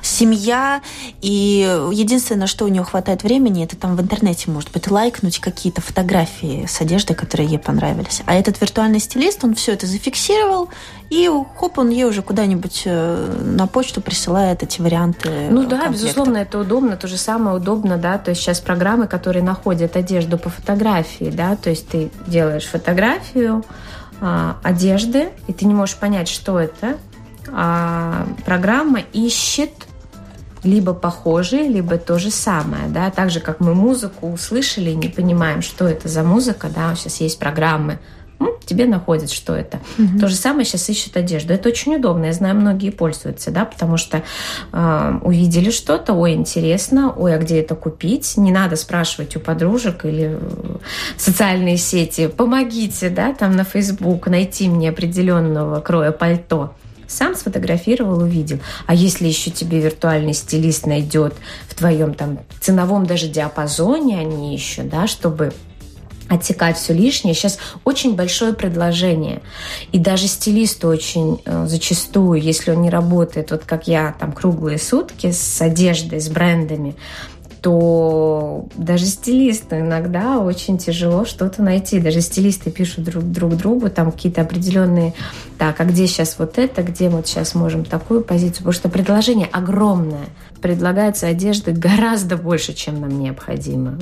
семья. 0.00 0.80
И 1.20 1.60
единственное, 1.92 2.46
что 2.46 2.64
у 2.64 2.68
нее 2.68 2.84
хватает 2.84 3.22
времени, 3.22 3.64
это 3.64 3.76
там 3.76 3.96
в 3.96 4.00
интернете, 4.00 4.50
может 4.50 4.72
быть, 4.72 4.90
лайкнуть 4.90 5.40
какие-то 5.40 5.82
фотографии 5.82 6.64
с 6.66 6.80
одеждой, 6.80 7.14
которые 7.14 7.48
ей 7.48 7.58
понравились. 7.58 8.22
А 8.24 8.34
этот 8.34 8.58
виртуальный 8.60 9.00
стилист, 9.00 9.44
он 9.44 9.54
все 9.54 9.72
это 9.72 9.86
зафиксировал, 9.86 10.70
и 11.10 11.30
хоп, 11.56 11.78
он 11.78 11.90
ей 11.90 12.04
уже 12.04 12.22
куда-нибудь 12.22 12.82
э, 12.84 13.42
на 13.42 13.66
почту 13.66 14.00
присылает 14.00 14.62
эти 14.62 14.80
варианты. 14.80 15.48
Ну 15.50 15.62
да, 15.62 15.78
комплектов. 15.78 15.92
безусловно, 15.92 16.36
это 16.38 16.58
удобно. 16.58 16.96
То 16.96 17.08
же 17.08 17.16
самое 17.16 17.56
удобно, 17.56 17.96
да. 17.96 18.18
То 18.18 18.30
есть 18.30 18.42
сейчас 18.42 18.60
программы, 18.60 19.06
которые 19.06 19.42
находят 19.42 19.96
одежду 19.96 20.38
по 20.38 20.48
фотографии, 20.48 20.68
фотографии, 20.68 21.30
да, 21.30 21.56
то 21.56 21.70
есть 21.70 21.88
ты 21.88 22.10
делаешь 22.26 22.66
фотографию 22.66 23.64
а, 24.20 24.58
одежды, 24.62 25.30
и 25.46 25.52
ты 25.52 25.64
не 25.66 25.74
можешь 25.74 25.96
понять, 25.96 26.28
что 26.28 26.58
это, 26.58 26.96
а 27.50 28.26
программа 28.44 29.00
ищет 29.12 29.70
либо 30.64 30.92
похожие, 30.92 31.68
либо 31.68 31.98
то 31.98 32.18
же 32.18 32.30
самое, 32.30 32.88
да, 32.88 33.10
так 33.10 33.30
же, 33.30 33.40
как 33.40 33.60
мы 33.60 33.74
музыку 33.74 34.30
услышали 34.30 34.90
и 34.90 34.96
не 34.96 35.08
понимаем, 35.08 35.62
что 35.62 35.86
это 35.86 36.08
за 36.08 36.22
музыка, 36.22 36.68
да, 36.74 36.94
сейчас 36.96 37.20
есть 37.20 37.38
программы, 37.38 37.98
тебе 38.68 38.86
находят, 38.86 39.30
что 39.30 39.54
это. 39.54 39.80
Угу. 39.98 40.18
То 40.20 40.28
же 40.28 40.34
самое 40.34 40.64
сейчас 40.64 40.88
ищут 40.88 41.16
одежду. 41.16 41.54
Это 41.54 41.68
очень 41.68 41.96
удобно. 41.96 42.26
Я 42.26 42.32
знаю, 42.32 42.54
многие 42.54 42.90
пользуются, 42.90 43.50
да, 43.50 43.64
потому 43.64 43.96
что 43.96 44.22
э, 44.72 45.18
увидели 45.22 45.70
что-то, 45.70 46.12
ой, 46.12 46.34
интересно, 46.34 47.12
ой, 47.12 47.34
а 47.34 47.38
где 47.38 47.60
это 47.60 47.74
купить? 47.74 48.36
Не 48.36 48.52
надо 48.52 48.76
спрашивать 48.76 49.36
у 49.36 49.40
подружек 49.40 50.04
или 50.04 50.38
социальные 51.16 51.78
сети, 51.78 52.28
помогите, 52.28 53.08
да, 53.08 53.32
там 53.32 53.56
на 53.56 53.64
Facebook 53.64 54.26
найти 54.26 54.68
мне 54.68 54.90
определенного 54.90 55.80
кроя 55.80 56.12
пальто 56.12 56.74
сам 57.06 57.34
сфотографировал, 57.34 58.22
увидел. 58.22 58.58
А 58.86 58.94
если 58.94 59.26
еще 59.26 59.50
тебе 59.50 59.80
виртуальный 59.80 60.34
стилист 60.34 60.86
найдет 60.86 61.34
в 61.66 61.74
твоем 61.74 62.12
там 62.12 62.40
ценовом 62.60 63.06
даже 63.06 63.28
диапазоне 63.28 64.20
они 64.20 64.52
еще, 64.52 64.82
да, 64.82 65.06
чтобы 65.06 65.54
отсекать 66.28 66.76
все 66.76 66.92
лишнее. 66.92 67.34
Сейчас 67.34 67.58
очень 67.84 68.14
большое 68.14 68.52
предложение. 68.52 69.42
И 69.92 69.98
даже 69.98 70.26
стилисту 70.28 70.88
очень 70.88 71.40
э, 71.44 71.66
зачастую, 71.66 72.40
если 72.40 72.70
он 72.70 72.82
не 72.82 72.90
работает, 72.90 73.50
вот 73.50 73.64
как 73.64 73.88
я, 73.88 74.14
там 74.18 74.32
круглые 74.32 74.78
сутки 74.78 75.32
с 75.32 75.60
одеждой, 75.60 76.20
с 76.20 76.28
брендами, 76.28 76.96
то 77.60 78.68
даже 78.76 79.06
стилисту 79.06 79.76
иногда 79.76 80.38
очень 80.38 80.78
тяжело 80.78 81.24
что-то 81.24 81.62
найти. 81.62 81.98
Даже 82.00 82.20
стилисты 82.20 82.70
пишут 82.70 83.04
друг, 83.04 83.24
друг 83.24 83.56
другу 83.56 83.90
там 83.90 84.12
какие-то 84.12 84.42
определенные, 84.42 85.14
так, 85.58 85.80
а 85.80 85.84
где 85.84 86.06
сейчас 86.06 86.38
вот 86.38 86.58
это, 86.58 86.82
где 86.82 87.08
вот 87.08 87.26
сейчас 87.26 87.54
можем 87.54 87.84
такую 87.84 88.22
позицию, 88.22 88.58
потому 88.58 88.72
что 88.72 88.88
предложение 88.88 89.48
огромное. 89.50 90.26
Предлагается 90.60 91.26
одежды 91.26 91.72
гораздо 91.76 92.36
больше, 92.36 92.74
чем 92.74 93.00
нам 93.00 93.18
необходимо 93.18 93.98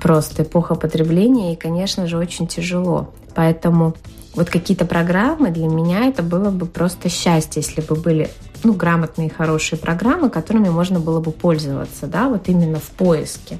просто 0.00 0.42
эпоха 0.42 0.74
потребления, 0.74 1.52
и, 1.52 1.56
конечно 1.56 2.06
же, 2.06 2.18
очень 2.18 2.46
тяжело. 2.46 3.10
Поэтому 3.34 3.94
вот 4.34 4.50
какие-то 4.50 4.84
программы 4.84 5.50
для 5.50 5.66
меня 5.66 6.06
это 6.06 6.22
было 6.22 6.50
бы 6.50 6.66
просто 6.66 7.08
счастье, 7.08 7.62
если 7.62 7.80
бы 7.80 7.94
были 7.94 8.30
ну, 8.64 8.72
грамотные, 8.72 9.30
хорошие 9.30 9.78
программы, 9.78 10.30
которыми 10.30 10.68
можно 10.68 11.00
было 11.00 11.20
бы 11.20 11.32
пользоваться, 11.32 12.06
да, 12.06 12.28
вот 12.28 12.48
именно 12.48 12.78
в 12.78 12.90
поиске. 12.90 13.58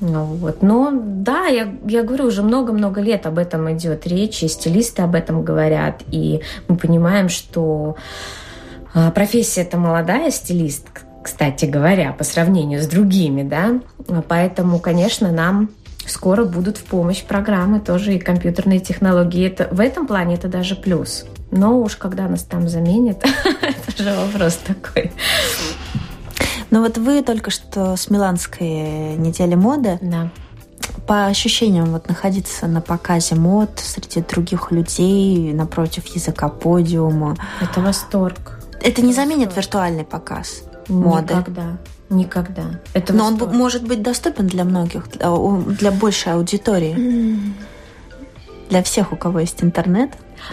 Ну, 0.00 0.24
вот. 0.24 0.62
Но 0.62 0.92
да, 0.92 1.46
я, 1.46 1.74
я 1.86 2.02
говорю, 2.02 2.26
уже 2.26 2.42
много-много 2.42 3.00
лет 3.00 3.26
об 3.26 3.38
этом 3.38 3.72
идет 3.72 4.06
речь, 4.06 4.42
и 4.42 4.48
стилисты 4.48 5.02
об 5.02 5.14
этом 5.14 5.42
говорят, 5.42 6.02
и 6.10 6.42
мы 6.68 6.76
понимаем, 6.76 7.28
что 7.28 7.96
а, 8.92 9.10
профессия 9.10 9.62
это 9.62 9.78
молодая, 9.78 10.30
стилист, 10.30 10.88
кстати 11.26 11.64
говоря, 11.64 12.12
по 12.12 12.22
сравнению 12.22 12.80
с 12.80 12.86
другими, 12.86 13.42
да. 13.42 13.80
Поэтому, 14.28 14.78
конечно, 14.78 15.32
нам 15.32 15.70
скоро 16.06 16.44
будут 16.44 16.76
в 16.76 16.84
помощь 16.84 17.24
программы 17.24 17.80
тоже 17.80 18.14
и 18.14 18.20
компьютерные 18.20 18.78
технологии. 18.78 19.44
Это, 19.44 19.66
в 19.72 19.80
этом 19.80 20.06
плане 20.06 20.36
это 20.36 20.46
даже 20.46 20.76
плюс. 20.76 21.26
Но 21.50 21.80
уж 21.80 21.96
когда 21.96 22.28
нас 22.28 22.44
там 22.44 22.68
заменят, 22.68 23.24
это 23.88 24.02
же 24.04 24.14
вопрос 24.14 24.54
такой. 24.58 25.10
Ну 26.70 26.80
вот 26.82 26.96
вы 26.96 27.24
только 27.24 27.50
что 27.50 27.96
с 27.96 28.08
Миланской 28.08 29.16
недели 29.16 29.56
моды. 29.56 29.98
Да. 30.00 30.30
По 31.08 31.26
ощущениям, 31.26 31.86
вот 31.86 32.06
находиться 32.06 32.68
на 32.68 32.80
показе 32.80 33.34
мод 33.34 33.70
среди 33.80 34.20
других 34.20 34.70
людей, 34.70 35.52
напротив 35.52 36.06
языка 36.06 36.48
подиума. 36.48 37.36
Это 37.60 37.80
восторг. 37.80 38.60
Это 38.80 39.02
не 39.02 39.12
заменит 39.12 39.56
виртуальный 39.56 40.04
показ 40.04 40.62
моды. 40.88 41.34
Никогда. 41.34 41.78
Никогда. 42.08 42.80
Это 42.94 43.12
Но 43.12 43.26
он 43.26 43.36
может 43.36 43.86
быть 43.86 44.02
доступен 44.02 44.46
для 44.46 44.64
многих, 44.64 45.08
для, 45.10 45.28
для 45.78 45.90
большей 45.90 46.34
аудитории. 46.34 47.40
для 48.68 48.82
всех, 48.82 49.12
у 49.12 49.16
кого 49.16 49.40
есть 49.40 49.62
интернет? 49.62 50.10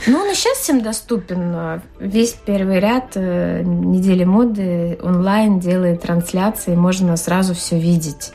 Ну, 0.08 0.20
он 0.20 0.32
и 0.32 0.34
сейчас 0.34 0.58
всем 0.60 0.82
доступен. 0.82 1.82
Весь 2.00 2.34
первый 2.46 2.80
ряд 2.80 3.12
э, 3.16 3.62
недели 3.64 4.24
моды 4.24 4.98
онлайн 5.02 5.60
делает 5.60 6.02
трансляции, 6.02 6.76
можно 6.76 7.16
сразу 7.18 7.54
все 7.54 7.78
видеть. 7.78 8.32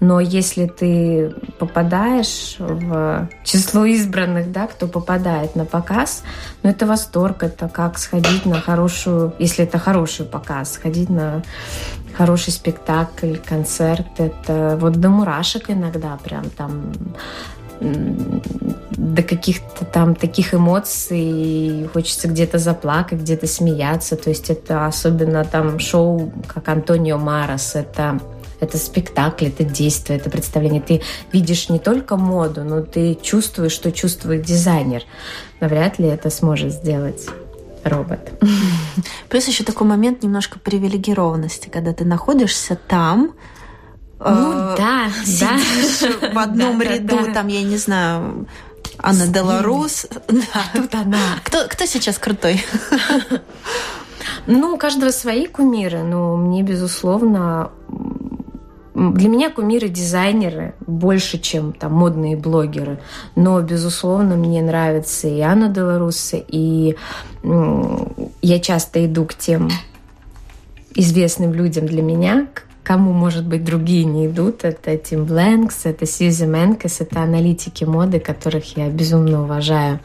Но 0.00 0.20
если 0.20 0.66
ты 0.66 1.34
попадаешь 1.58 2.56
в 2.58 3.28
число 3.44 3.84
избранных, 3.84 4.52
да, 4.52 4.66
кто 4.66 4.86
попадает 4.86 5.56
на 5.56 5.64
показ, 5.64 6.22
ну 6.62 6.70
это 6.70 6.86
восторг, 6.86 7.42
это 7.42 7.68
как 7.68 7.98
сходить 7.98 8.44
на 8.46 8.60
хорошую, 8.60 9.32
если 9.38 9.64
это 9.64 9.78
хороший 9.78 10.26
показ, 10.26 10.72
сходить 10.72 11.10
на 11.10 11.42
хороший 12.16 12.52
спектакль, 12.52 13.36
концерт, 13.36 14.06
это 14.18 14.76
вот 14.80 14.94
до 14.94 15.08
мурашек 15.08 15.70
иногда 15.70 16.18
прям 16.22 16.50
там 16.50 16.92
до 17.80 19.22
каких-то 19.22 19.84
там 19.84 20.14
таких 20.14 20.54
эмоций, 20.54 21.88
хочется 21.92 22.28
где-то 22.28 22.58
заплакать, 22.58 23.20
где-то 23.20 23.46
смеяться. 23.46 24.16
То 24.16 24.30
есть 24.30 24.48
это 24.48 24.86
особенно 24.86 25.44
там 25.44 25.78
шоу, 25.78 26.32
как 26.46 26.68
Антонио 26.68 27.18
Марас, 27.18 27.74
это 27.74 28.20
это 28.64 28.78
спектакль, 28.78 29.46
это 29.46 29.64
действие, 29.64 30.18
это 30.18 30.30
представление. 30.30 30.80
Ты 30.80 31.02
видишь 31.32 31.68
не 31.68 31.78
только 31.78 32.16
моду, 32.16 32.64
но 32.64 32.82
ты 32.82 33.14
чувствуешь, 33.14 33.72
что 33.72 33.92
чувствует 33.92 34.42
дизайнер. 34.42 35.02
Навряд 35.60 35.98
ли 35.98 36.06
это 36.06 36.30
сможет 36.30 36.72
сделать 36.72 37.26
робот. 37.84 38.32
Плюс 39.28 39.46
еще 39.46 39.64
такой 39.64 39.86
момент 39.86 40.22
немножко 40.22 40.58
привилегированности, 40.58 41.68
когда 41.68 41.92
ты 41.92 42.04
находишься 42.04 42.76
там, 42.88 43.34
ну 44.18 44.52
э, 44.52 44.76
да, 44.76 45.10
сидишь 45.24 46.18
да. 46.20 46.30
в 46.32 46.38
одном 46.38 46.78
да, 46.78 46.84
ряду, 46.84 47.16
да, 47.16 47.24
да. 47.26 47.34
там, 47.34 47.48
я 47.48 47.62
не 47.62 47.76
знаю, 47.76 48.46
Анна 48.98 49.26
Деларус. 49.26 50.06
Да. 50.28 50.64
Тут 50.72 50.94
она. 50.94 51.18
Кто, 51.44 51.66
кто 51.68 51.86
сейчас 51.86 52.18
крутой? 52.18 52.64
Ну, 54.46 54.74
у 54.74 54.78
каждого 54.78 55.10
свои 55.10 55.46
кумиры, 55.46 56.02
но 56.02 56.36
мне, 56.36 56.62
безусловно, 56.62 57.70
для 58.94 59.28
меня 59.28 59.50
кумиры 59.50 59.88
дизайнеры 59.88 60.74
больше, 60.86 61.38
чем 61.38 61.72
там 61.72 61.92
модные 61.92 62.36
блогеры. 62.36 63.00
Но, 63.34 63.60
безусловно, 63.60 64.36
мне 64.36 64.62
нравится 64.62 65.26
и 65.26 65.40
Анна 65.40 65.68
Деларуса, 65.68 66.36
и 66.36 66.96
я 67.42 68.60
часто 68.60 69.04
иду 69.04 69.24
к 69.24 69.34
тем 69.34 69.70
известным 70.94 71.52
людям 71.52 71.86
для 71.86 72.02
меня, 72.02 72.46
кому, 72.84 73.12
может 73.12 73.44
быть, 73.44 73.64
другие 73.64 74.04
не 74.04 74.28
идут. 74.28 74.64
Это 74.64 74.96
Тим 74.96 75.24
Бленкс, 75.24 75.86
это 75.86 76.06
Сьюзи 76.06 76.44
Менкес, 76.44 77.00
это 77.00 77.20
аналитики 77.20 77.82
моды, 77.82 78.20
которых 78.20 78.76
я 78.76 78.88
безумно 78.90 79.42
уважаю. 79.42 79.98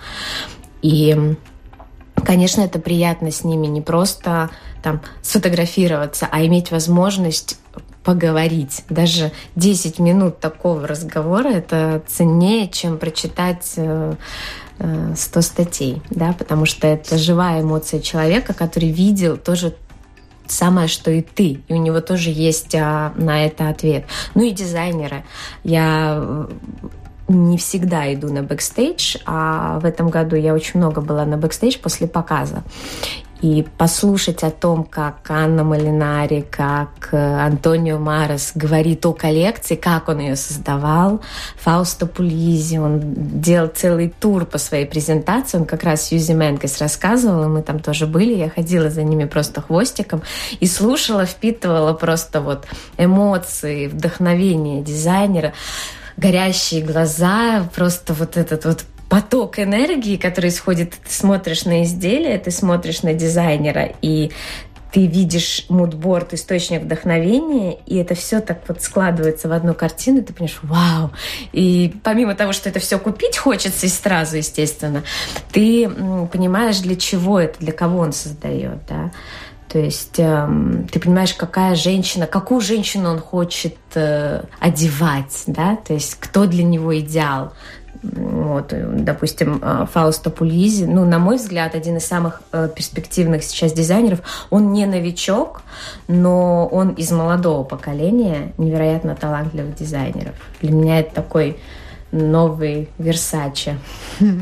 И 0.82 1.36
Конечно, 2.25 2.62
это 2.62 2.80
приятно 2.80 3.32
с 3.32 3.43
ними 3.43 3.67
не 3.67 3.82
просто 3.82 4.49
там 4.84 5.02
сфотографироваться, 5.21 6.28
а 6.30 6.45
иметь 6.45 6.71
возможность 6.71 7.59
поговорить. 8.04 8.84
Даже 8.90 9.32
10 9.56 10.00
минут 10.00 10.40
такого 10.40 10.88
разговора 10.88 11.50
это 11.50 12.02
ценнее, 12.08 12.68
чем 12.68 12.98
прочитать 12.98 13.66
100 13.66 13.82
э, 13.84 14.16
э, 14.80 15.42
статей, 15.42 16.02
да, 16.10 16.34
потому 16.38 16.66
что 16.66 16.88
это 16.88 17.18
живая 17.18 17.62
эмоция 17.62 18.00
человека, 18.00 18.54
который 18.54 18.90
видел 18.90 19.38
тоже 19.38 19.76
самое, 20.48 20.88
что 20.88 21.12
и 21.12 21.22
ты. 21.22 21.62
И 21.68 21.74
у 21.74 21.78
него 21.78 22.02
тоже 22.02 22.32
есть 22.32 22.74
а, 22.76 23.14
на 23.16 23.46
это 23.46 23.70
ответ. 23.70 24.06
Ну 24.34 24.44
и 24.44 24.52
дизайнеры. 24.52 25.24
Я 25.64 26.18
э, 26.18 26.48
не 27.28 27.58
всегда 27.58 28.12
иду 28.14 28.34
на 28.34 28.42
бэкстейдж, 28.42 29.18
а 29.26 29.80
в 29.80 29.86
этом 29.86 30.10
году 30.10 30.36
я 30.36 30.54
очень 30.54 30.80
много 30.80 31.02
была 31.02 31.26
на 31.26 31.38
бэкстейдж 31.38 31.78
после 31.80 32.08
показа 32.08 32.64
и 33.41 33.65
послушать 33.78 34.43
о 34.43 34.52
том, 34.52 34.84
как 34.84 35.30
Анна 35.30 35.63
Молинари, 35.63 36.45
как 36.49 37.10
э, 37.12 37.17
Антонио 37.17 37.97
Маррас 37.98 38.52
говорит 38.54 39.06
о 39.06 39.13
коллекции, 39.13 39.75
как 39.75 40.10
он 40.10 40.19
ее 40.19 40.36
создавал. 40.36 41.21
Фаусто 41.58 42.06
Пулизи, 42.06 42.78
он 42.78 43.02
делал 43.41 43.67
целый 43.67 44.13
тур 44.19 44.45
по 44.45 44.58
своей 44.58 44.86
презентации, 44.86 45.58
он 45.58 45.65
как 45.65 45.84
раз 45.84 46.12
Юзи 46.12 46.34
Менкес 46.34 46.80
рассказывал, 46.80 47.45
и 47.45 47.47
мы 47.47 47.62
там 47.62 47.80
тоже 47.80 48.08
были, 48.08 48.36
я 48.36 48.49
ходила 48.49 48.89
за 48.89 49.04
ними 49.04 49.25
просто 49.25 49.62
хвостиком 49.62 50.21
и 50.60 50.67
слушала, 50.67 51.25
впитывала 51.25 51.93
просто 51.93 52.41
вот 52.41 52.67
эмоции, 52.97 53.88
вдохновение 53.88 54.82
дизайнера. 54.82 55.54
Горящие 56.17 56.84
глаза, 56.84 57.69
просто 57.73 58.13
вот 58.13 58.36
этот 58.36 58.65
вот 58.65 58.84
поток 59.10 59.60
энергии, 59.60 60.17
который 60.17 60.52
исходит, 60.52 60.91
ты 60.91 61.12
смотришь 61.12 61.65
на 61.65 61.84
изделие, 61.84 62.38
ты 62.38 62.52
смотришь 62.52 63.02
на 63.02 63.13
дизайнера, 63.13 63.91
и 64.02 64.32
ты 64.91 65.06
видишь 65.06 65.65
мудборд, 65.69 66.34
источник 66.34 66.82
вдохновения, 66.82 67.78
и 67.86 67.98
это 67.98 68.15
все 68.15 68.39
так 68.39 68.62
вот 68.67 68.82
складывается 68.82 69.48
в 69.48 69.52
одну 69.52 69.74
картину, 69.74 70.19
и 70.19 70.22
ты 70.22 70.34
понимаешь, 70.34 70.60
вау! 70.63 71.12
И 71.52 71.93
помимо 72.04 72.36
того, 72.36 72.54
что 72.54 72.69
это 72.69 72.80
все 72.80 72.98
купить 72.98 73.38
хочется 73.38 73.86
и 73.86 73.89
сразу, 73.89 74.38
естественно, 74.38 75.04
ты 75.52 75.89
понимаешь, 76.32 76.80
для 76.80 76.95
чего 76.95 77.39
это, 77.39 77.60
для 77.60 77.72
кого 77.72 78.00
он 78.00 78.13
создает, 78.13 78.80
да. 78.88 79.12
То 79.67 79.78
есть 79.78 80.17
э, 80.17 80.50
ты 80.91 81.00
понимаешь, 81.00 81.36
какая 81.36 81.76
женщина, 81.76 82.26
какую 82.26 82.60
женщину 82.60 83.12
он 83.12 83.19
хочет 83.19 83.78
э, 83.93 84.41
одевать, 84.60 85.43
да, 85.45 85.76
то 85.76 85.93
есть 85.93 86.15
кто 86.15 86.48
для 86.48 86.63
него 86.63 86.98
идеал. 87.00 87.54
Вот, 88.02 88.74
допустим, 89.04 89.60
э, 89.62 89.86
Фауста 89.92 90.30
Пулизи, 90.30 90.86
ну, 90.86 91.06
на 91.06 91.20
мой 91.20 91.36
взгляд, 91.36 91.76
один 91.76 91.98
из 91.98 92.06
самых 92.06 92.42
э, 92.52 92.70
перспективных 92.74 93.44
сейчас 93.44 93.74
дизайнеров. 93.74 94.22
Он 94.50 94.72
не 94.72 94.86
новичок, 94.86 95.64
но 96.08 96.66
он 96.68 96.92
из 96.92 97.12
молодого 97.12 97.64
поколения 97.64 98.54
невероятно 98.58 99.16
талантливых 99.16 99.76
дизайнеров. 99.76 100.36
Для 100.62 100.72
меня 100.72 101.00
это 101.00 101.16
такой 101.16 101.60
новый 102.12 102.89
Версаче. 102.98 103.78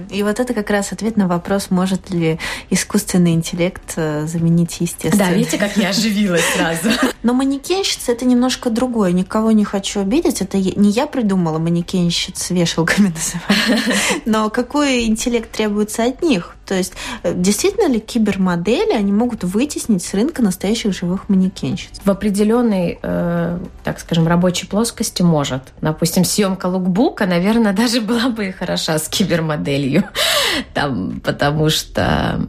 И 0.10 0.24
вот 0.24 0.40
это 0.40 0.54
как 0.54 0.70
раз 0.70 0.92
ответ 0.92 1.18
на 1.18 1.28
вопрос, 1.28 1.68
может 1.70 2.10
ли 2.10 2.40
искусственный 2.70 3.34
интеллект 3.34 3.94
э, 3.96 4.26
заменить 4.26 4.80
естественный. 4.80 5.26
Да, 5.26 5.34
видите, 5.34 5.58
как 5.58 5.76
я 5.78 5.90
оживилась 5.90 6.46
сразу. 6.56 6.90
Но 7.24 7.34
манекенщица— 7.34 8.12
это 8.14 8.26
немножко 8.26 8.70
другое. 8.70 9.12
Никого 9.12 9.52
не 9.52 9.66
хочу 9.66 10.02
обидеть. 10.02 10.42
Это 10.42 10.58
не 10.58 10.90
я 10.90 11.08
придумала 11.08 11.60
манекенщиц 11.60 12.50
вешалками 12.50 13.14
называть. 13.68 13.84
Но 14.26 14.50
какой 14.50 15.06
интеллект 15.06 15.52
требуется 15.52 16.06
от 16.06 16.22
них? 16.22 16.57
То 16.68 16.76
есть 16.76 16.94
э, 17.24 17.34
действительно 17.34 17.88
ли 17.88 18.00
кибермодели, 18.00 18.94
они 18.94 19.12
могут 19.12 19.44
вытеснить 19.44 20.04
с 20.04 20.14
рынка 20.14 20.42
настоящих 20.42 20.94
живых 20.94 21.30
манекенщиц? 21.30 22.02
В 22.04 22.10
определенной, 22.10 23.00
э, 23.02 23.60
так 23.84 24.00
скажем, 24.00 24.28
рабочей 24.28 24.68
плоскости 24.68 25.22
может. 25.22 25.64
Допустим, 25.82 26.26
съемка 26.26 26.66
лукбука, 26.66 27.26
наверное, 27.26 27.74
даже 27.74 28.02
была 28.02 28.30
бы 28.30 28.48
и 28.48 28.52
хороша 28.52 29.00
с 29.00 29.08
кибермоделью. 29.08 30.04
Там, 30.74 31.22
потому 31.22 31.70
что 31.70 32.48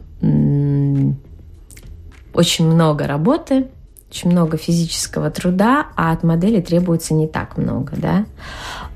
очень 2.33 2.65
много 2.65 3.07
работы, 3.07 3.67
очень 4.09 4.31
много 4.31 4.57
физического 4.57 5.29
труда, 5.29 5.87
а 5.95 6.11
от 6.11 6.23
модели 6.23 6.59
требуется 6.61 7.13
не 7.13 7.27
так 7.27 7.57
много, 7.57 7.93
да. 7.95 8.25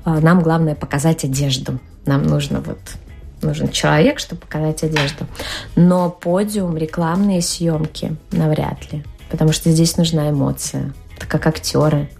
А 0.04 0.20
нам 0.20 0.42
главное 0.42 0.74
показать 0.74 1.24
одежду. 1.24 1.78
Нам 2.04 2.24
нужно 2.24 2.60
вот 2.60 2.78
нужен 3.44 3.70
человек, 3.70 4.18
чтобы 4.18 4.40
показать 4.40 4.82
одежду. 4.82 5.26
Но 5.76 6.10
подиум, 6.10 6.76
рекламные 6.76 7.42
съемки 7.42 8.16
навряд 8.32 8.92
ли, 8.92 9.04
потому 9.30 9.52
что 9.52 9.70
здесь 9.70 9.96
нужна 9.96 10.30
эмоция. 10.30 10.92
Это 11.16 11.26
как 11.26 11.46
актеры. 11.46 12.10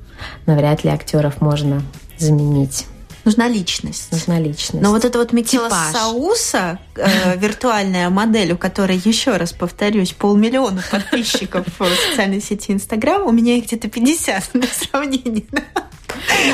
Навряд 0.47 0.85
ли 0.85 0.91
актеров 0.91 1.41
можно 1.41 1.83
заменить. 2.19 2.87
Нужна 3.25 3.49
личность. 3.49 4.13
Нужна 4.13 4.39
личность. 4.39 4.83
Но 4.83 4.91
вот 4.91 5.05
это 5.05 5.19
вот 5.19 5.33
Микела 5.33 5.71
Сауса, 5.93 6.79
э, 6.95 7.37
виртуальная 7.39 8.11
модель, 8.11 8.53
у 8.53 8.59
которой, 8.59 9.01
еще 9.03 9.39
раз 9.39 9.53
повторюсь, 9.53 10.13
полмиллиона 10.13 10.83
подписчиков 10.91 11.67
в 11.79 11.89
социальной 12.11 12.43
сети 12.43 12.73
Инстаграм, 12.73 13.27
у 13.27 13.33
меня 13.33 13.57
их 13.57 13.67
где-то 13.67 13.89
50 13.89 14.55
на 14.55 14.67
сравнение. 14.67 15.47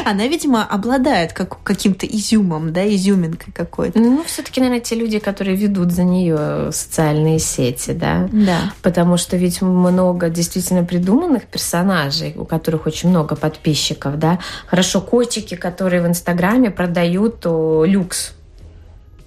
Она, 0.04 0.26
видимо, 0.26 0.64
обладает 0.64 1.32
как, 1.32 1.62
каким-то 1.62 2.06
изюмом, 2.06 2.72
да, 2.72 2.86
изюминкой 2.88 3.52
какой-то. 3.52 3.98
Ну, 3.98 4.22
все-таки, 4.24 4.60
наверное, 4.60 4.80
те 4.80 4.94
люди, 4.94 5.18
которые 5.18 5.56
ведут 5.56 5.92
за 5.92 6.04
нее 6.04 6.72
социальные 6.72 7.38
сети, 7.38 7.92
да. 7.92 8.28
Да. 8.32 8.72
Потому 8.82 9.16
что 9.16 9.36
ведь 9.36 9.62
много 9.62 10.28
действительно 10.28 10.84
придуманных 10.84 11.44
персонажей, 11.46 12.34
у 12.36 12.44
которых 12.44 12.86
очень 12.86 13.10
много 13.10 13.36
подписчиков, 13.36 14.18
да. 14.18 14.38
Хорошо, 14.66 15.00
котики, 15.00 15.54
которые 15.54 16.02
в 16.02 16.06
Инстаграме 16.06 16.70
продают 16.70 17.44
о, 17.46 17.84
люкс. 17.84 18.32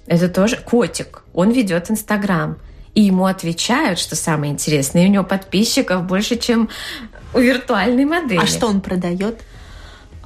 Это 0.06 0.28
тоже 0.28 0.56
котик. 0.56 1.22
Он 1.32 1.50
ведет 1.50 1.90
Инстаграм. 1.90 2.56
И 2.94 3.02
ему 3.02 3.26
отвечают, 3.26 3.98
что 3.98 4.14
самое 4.14 4.52
интересное, 4.52 5.04
и 5.04 5.08
у 5.08 5.10
него 5.10 5.24
подписчиков 5.24 6.04
больше, 6.04 6.36
чем 6.36 6.68
у 7.34 7.40
виртуальной 7.40 8.04
модели. 8.04 8.40
А 8.40 8.46
что 8.46 8.68
он 8.68 8.80
продает? 8.80 9.40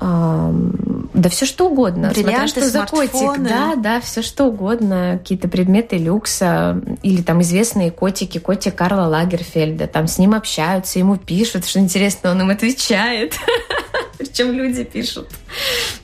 Да 0.01 1.29
все 1.31 1.47
что 1.47 1.69
угодно. 1.69 2.11
Бриллианты, 2.11 2.61
что 2.61 2.71
за 2.71 2.87
котик. 2.87 3.43
Да, 3.43 3.75
да, 3.77 4.01
все 4.01 4.23
что 4.23 4.45
угодно. 4.45 5.19
Какие-то 5.19 5.49
предметы 5.49 5.97
люкса 5.97 6.81
или 7.03 7.23
там 7.23 7.43
известные 7.43 7.91
котики. 7.91 8.39
Котик 8.39 8.75
Карла 8.75 9.09
Лагерфельда. 9.09 9.89
Там 9.89 10.07
с 10.07 10.19
ним 10.19 10.35
общаются, 10.35 10.99
ему 10.99 11.17
пишут, 11.17 11.67
что 11.67 11.81
интересно, 11.81 12.31
он 12.31 12.43
им 12.43 12.51
отвечает. 12.51 13.35
Причем 14.29 14.53
люди 14.53 14.85
пишут. 14.85 15.29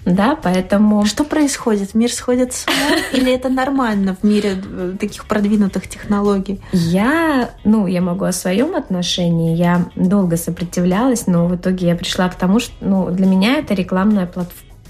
Да, 0.05 0.39
поэтому... 0.41 1.05
Что 1.05 1.25
происходит? 1.25 1.95
Мир 1.95 2.13
сходит 2.13 2.53
с 2.53 2.67
ума? 2.67 2.99
Или 3.13 3.33
это 3.33 3.49
нормально 3.49 4.17
в 4.21 4.25
мире 4.25 4.63
э, 4.63 4.95
таких 4.99 5.27
продвинутых 5.27 5.89
технологий? 5.89 6.61
Я, 6.73 7.51
ну, 7.65 7.87
я 7.87 8.01
могу 8.01 8.25
о 8.25 8.33
своем 8.33 8.77
отношении. 8.77 9.57
Я 9.57 9.87
долго 9.97 10.37
сопротивлялась, 10.37 11.27
но 11.27 11.47
в 11.47 11.57
итоге 11.57 11.89
я 11.89 11.97
пришла 11.97 12.29
к 12.29 12.37
тому, 12.37 12.61
что 12.61 12.73
ну, 12.81 13.11
для 13.11 13.27
меня 13.27 13.59
это 13.59 13.75
рекламная 13.75 14.31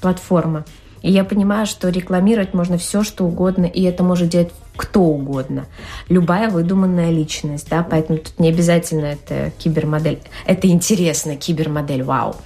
платформа. 0.01 0.65
И 1.05 1.11
я 1.11 1.23
понимаю, 1.25 1.67
что 1.67 1.91
рекламировать 1.91 2.55
можно 2.55 2.79
все, 2.79 3.03
что 3.03 3.25
угодно, 3.25 3.67
и 3.67 3.83
это 3.83 4.03
может 4.03 4.31
делать 4.31 4.53
кто 4.75 5.03
угодно. 5.03 5.67
Любая 6.09 6.49
выдуманная 6.49 7.11
личность, 7.11 7.69
да, 7.69 7.83
поэтому 7.89 8.19
тут 8.19 8.41
не 8.41 8.49
обязательно 8.49 9.07
это 9.07 9.53
кибермодель. 9.59 10.21
Это 10.47 10.67
интересно, 10.67 11.37
кибермодель, 11.37 12.03
вау. 12.03 12.37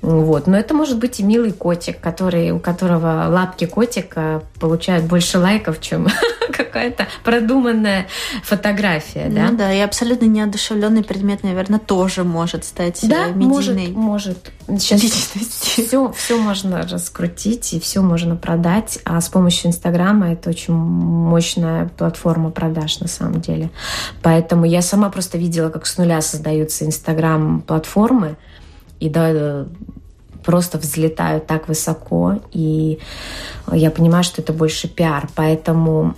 Вот. 0.00 0.46
Но 0.46 0.56
это 0.56 0.74
может 0.74 0.98
быть 0.98 1.18
и 1.18 1.24
милый 1.24 1.52
котик, 1.52 2.00
который, 2.00 2.52
у 2.52 2.60
которого 2.60 3.26
лапки 3.28 3.66
котика 3.66 4.42
получают 4.60 5.04
больше 5.04 5.38
лайков, 5.38 5.80
чем 5.80 6.06
какая-то 6.52 7.08
продуманная 7.24 8.06
фотография. 8.44 9.28
Да? 9.28 9.50
Ну 9.50 9.56
да, 9.56 9.72
и 9.72 9.80
абсолютно 9.80 10.26
неодушевленный 10.26 11.02
предмет, 11.02 11.42
наверное, 11.42 11.80
тоже 11.80 12.22
может 12.22 12.64
стать 12.64 13.00
да, 13.02 13.28
медийной 13.28 13.88
может, 13.88 13.96
может. 13.96 14.52
Сейчас 14.78 15.00
все, 15.00 16.12
все 16.12 16.38
можно 16.38 16.82
раскрутить 16.82 17.72
и 17.72 17.80
все 17.80 18.00
можно 18.00 18.36
продать, 18.36 19.00
а 19.04 19.20
с 19.20 19.28
помощью 19.28 19.68
Инстаграма 19.68 20.32
это 20.32 20.50
очень 20.50 20.74
мощная 20.74 21.88
платформа 21.88 22.50
продаж 22.50 23.00
на 23.00 23.08
самом 23.08 23.40
деле. 23.40 23.70
Поэтому 24.22 24.64
я 24.64 24.82
сама 24.82 25.10
просто 25.10 25.38
видела, 25.38 25.70
как 25.70 25.86
с 25.86 25.98
нуля 25.98 26.20
создаются 26.20 26.84
Инстаграм-платформы, 26.84 28.36
и 29.00 29.08
да, 29.08 29.66
просто 30.44 30.78
взлетают 30.78 31.46
так 31.46 31.68
высоко, 31.68 32.40
и 32.52 32.98
я 33.70 33.90
понимаю, 33.90 34.24
что 34.24 34.40
это 34.40 34.52
больше 34.52 34.88
пиар, 34.88 35.28
поэтому 35.34 36.14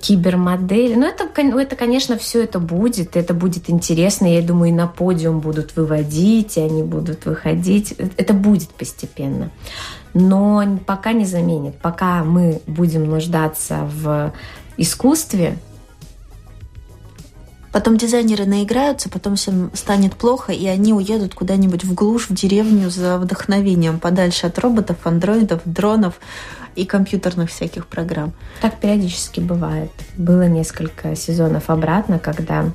кибермодели, 0.00 0.94
ну 0.94 1.06
это, 1.06 1.28
ну 1.42 1.58
это, 1.58 1.74
конечно, 1.74 2.16
все 2.16 2.44
это 2.44 2.60
будет, 2.60 3.16
это 3.16 3.34
будет 3.34 3.68
интересно, 3.68 4.26
я 4.32 4.42
думаю, 4.42 4.70
и 4.70 4.74
на 4.74 4.86
подиум 4.86 5.40
будут 5.40 5.74
выводить, 5.74 6.56
и 6.56 6.60
они 6.60 6.82
будут 6.84 7.26
выходить, 7.26 7.94
это 8.16 8.32
будет 8.32 8.68
постепенно, 8.68 9.50
но 10.12 10.78
пока 10.86 11.12
не 11.12 11.24
заменит, 11.24 11.76
пока 11.78 12.22
мы 12.22 12.60
будем 12.68 13.06
нуждаться 13.10 13.88
в 13.92 14.32
искусстве, 14.76 15.58
Потом 17.74 17.96
дизайнеры 17.96 18.46
наиграются, 18.46 19.08
потом 19.08 19.34
всем 19.34 19.72
станет 19.74 20.14
плохо, 20.14 20.52
и 20.52 20.64
они 20.68 20.92
уедут 20.92 21.34
куда-нибудь 21.34 21.82
в 21.82 21.92
глушь, 21.92 22.28
в 22.28 22.32
деревню 22.32 22.88
за 22.88 23.18
вдохновением, 23.18 23.98
подальше 23.98 24.46
от 24.46 24.56
роботов, 24.60 24.98
андроидов, 25.02 25.60
дронов 25.64 26.20
и 26.76 26.84
компьютерных 26.84 27.50
всяких 27.50 27.88
программ. 27.88 28.32
Так 28.60 28.78
периодически 28.78 29.40
бывает. 29.40 29.90
Было 30.16 30.46
несколько 30.46 31.16
сезонов 31.16 31.68
обратно, 31.68 32.20
когда 32.20 32.70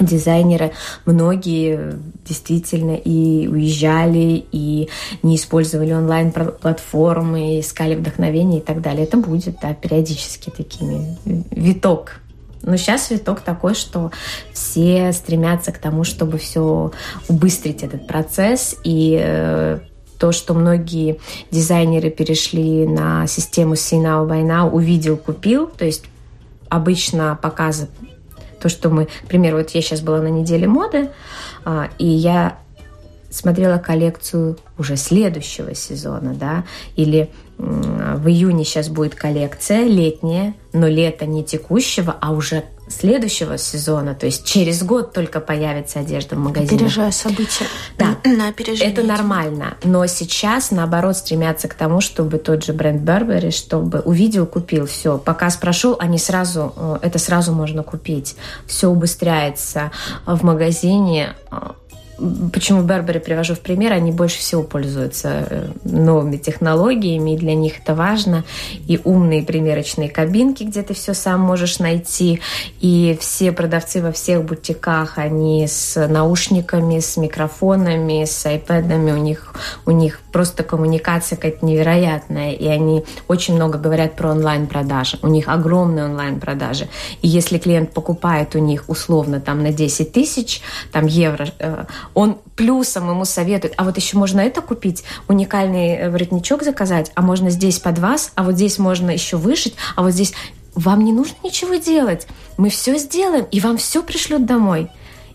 дизайнеры, 0.00 0.72
многие 1.04 2.00
действительно 2.26 2.96
и 2.96 3.46
уезжали, 3.46 4.44
и 4.50 4.88
не 5.22 5.36
использовали 5.36 5.92
онлайн-платформы, 5.92 7.60
искали 7.60 7.94
вдохновение 7.94 8.58
и 8.58 8.64
так 8.64 8.82
далее. 8.82 9.04
Это 9.04 9.16
будет, 9.16 9.58
да, 9.62 9.74
периодически 9.74 10.50
такими 10.50 11.16
виток 11.52 12.20
но 12.66 12.76
сейчас 12.76 13.10
виток 13.10 13.40
такой, 13.40 13.74
что 13.74 14.10
все 14.52 15.12
стремятся 15.12 15.72
к 15.72 15.78
тому, 15.78 16.04
чтобы 16.04 16.36
все 16.36 16.90
убыстрить 17.28 17.82
этот 17.82 18.06
процесс. 18.06 18.76
И 18.84 19.18
э, 19.18 19.78
то, 20.18 20.32
что 20.32 20.52
многие 20.52 21.18
дизайнеры 21.50 22.10
перешли 22.10 22.86
на 22.86 23.26
систему 23.26 23.74
See 23.74 24.02
Now 24.02 24.28
Buy 24.28 24.44
Now, 24.44 24.68
увидел, 24.70 25.16
купил, 25.16 25.68
то 25.68 25.84
есть 25.84 26.04
обычно 26.68 27.38
показы 27.40 27.88
то, 28.60 28.68
что 28.68 28.90
мы, 28.90 29.06
к 29.06 29.28
примеру, 29.28 29.58
вот 29.58 29.70
я 29.70 29.82
сейчас 29.82 30.00
была 30.00 30.20
на 30.20 30.28
неделе 30.28 30.66
моды, 30.66 31.10
а, 31.64 31.88
и 31.98 32.06
я 32.06 32.58
смотрела 33.30 33.78
коллекцию 33.78 34.58
уже 34.78 34.96
следующего 34.96 35.74
сезона, 35.74 36.34
да, 36.34 36.64
или 36.96 37.30
в 37.58 38.28
июне 38.28 38.64
сейчас 38.64 38.88
будет 38.88 39.14
коллекция 39.14 39.84
летняя, 39.84 40.54
но 40.72 40.86
лето 40.88 41.26
не 41.26 41.42
текущего, 41.44 42.14
а 42.20 42.32
уже 42.32 42.64
следующего 42.88 43.58
сезона, 43.58 44.14
то 44.14 44.26
есть 44.26 44.44
через 44.44 44.82
год 44.82 45.12
только 45.12 45.40
появится 45.40 46.00
одежда 46.00 46.36
в 46.36 46.38
магазине. 46.38 46.76
Опережая 46.76 47.10
события. 47.10 47.66
Да, 47.98 48.16
на 48.24 48.54
это 48.80 49.02
нормально. 49.02 49.76
Но 49.82 50.06
сейчас, 50.06 50.70
наоборот, 50.70 51.16
стремятся 51.16 51.68
к 51.68 51.74
тому, 51.74 52.00
чтобы 52.00 52.38
тот 52.38 52.64
же 52.64 52.72
бренд 52.72 53.02
Burberry, 53.02 53.50
чтобы 53.50 54.00
увидел, 54.00 54.46
купил, 54.46 54.86
все. 54.86 55.18
Показ 55.18 55.56
прошел, 55.56 55.96
они 55.98 56.18
сразу, 56.18 56.72
э, 56.76 56.98
это 57.02 57.18
сразу 57.18 57.52
можно 57.52 57.82
купить. 57.82 58.36
Все 58.66 58.88
убыстряется 58.88 59.90
в 60.24 60.44
магазине 60.44 61.34
Почему 62.52 62.82
Бербери 62.82 63.18
привожу 63.18 63.54
в 63.54 63.60
пример, 63.60 63.92
они 63.92 64.10
больше 64.10 64.38
всего 64.38 64.62
пользуются 64.62 65.46
э, 65.48 65.68
новыми 65.84 66.36
технологиями, 66.36 67.34
и 67.34 67.36
для 67.36 67.54
них 67.54 67.80
это 67.80 67.94
важно. 67.94 68.44
И 68.86 69.00
умные 69.04 69.42
примерочные 69.42 70.08
кабинки, 70.08 70.64
где 70.64 70.82
ты 70.82 70.94
все 70.94 71.14
сам 71.14 71.40
можешь 71.40 71.78
найти. 71.78 72.40
И 72.80 73.18
все 73.20 73.52
продавцы 73.52 74.02
во 74.02 74.12
всех 74.12 74.44
бутиках, 74.44 75.18
они 75.18 75.66
с 75.68 76.06
наушниками, 76.06 77.00
с 77.00 77.16
микрофонами, 77.16 78.24
с 78.24 78.46
айпэдами, 78.46 79.12
у 79.12 79.18
них, 79.18 79.54
у 79.84 79.90
них 79.90 80.20
просто 80.32 80.62
коммуникация 80.62 81.36
какая-то 81.36 81.64
невероятная. 81.66 82.52
И 82.52 82.66
они 82.66 83.04
очень 83.28 83.54
много 83.54 83.78
говорят 83.78 84.16
про 84.16 84.30
онлайн-продажи. 84.30 85.18
У 85.22 85.28
них 85.28 85.48
огромные 85.48 86.06
онлайн-продажи. 86.06 86.88
И 87.22 87.28
если 87.28 87.58
клиент 87.58 87.92
покупает 87.92 88.54
у 88.54 88.58
них 88.58 88.84
условно 88.88 89.40
там 89.40 89.62
на 89.62 89.72
10 89.72 90.12
тысяч 90.12 90.62
там, 90.92 91.06
евро, 91.06 91.48
э, 91.58 91.84
он 92.14 92.38
плюсом 92.54 93.10
ему 93.10 93.24
советует, 93.24 93.74
а 93.76 93.84
вот 93.84 93.96
еще 93.96 94.16
можно 94.16 94.40
это 94.40 94.62
купить, 94.62 95.04
уникальный 95.28 95.96
э, 95.96 96.10
воротничок 96.10 96.62
заказать, 96.62 97.12
а 97.14 97.22
можно 97.22 97.50
здесь 97.50 97.78
под 97.78 97.98
вас, 97.98 98.32
а 98.34 98.42
вот 98.44 98.54
здесь 98.54 98.78
можно 98.78 99.10
еще 99.10 99.36
вышить, 99.36 99.74
а 99.94 100.02
вот 100.02 100.12
здесь 100.12 100.32
вам 100.74 101.04
не 101.04 101.12
нужно 101.12 101.36
ничего 101.42 101.76
делать. 101.76 102.26
Мы 102.56 102.70
все 102.70 102.96
сделаем, 102.98 103.46
и 103.50 103.60
вам 103.60 103.78
все 103.78 104.02
пришлют 104.02 104.44
домой. 104.44 104.90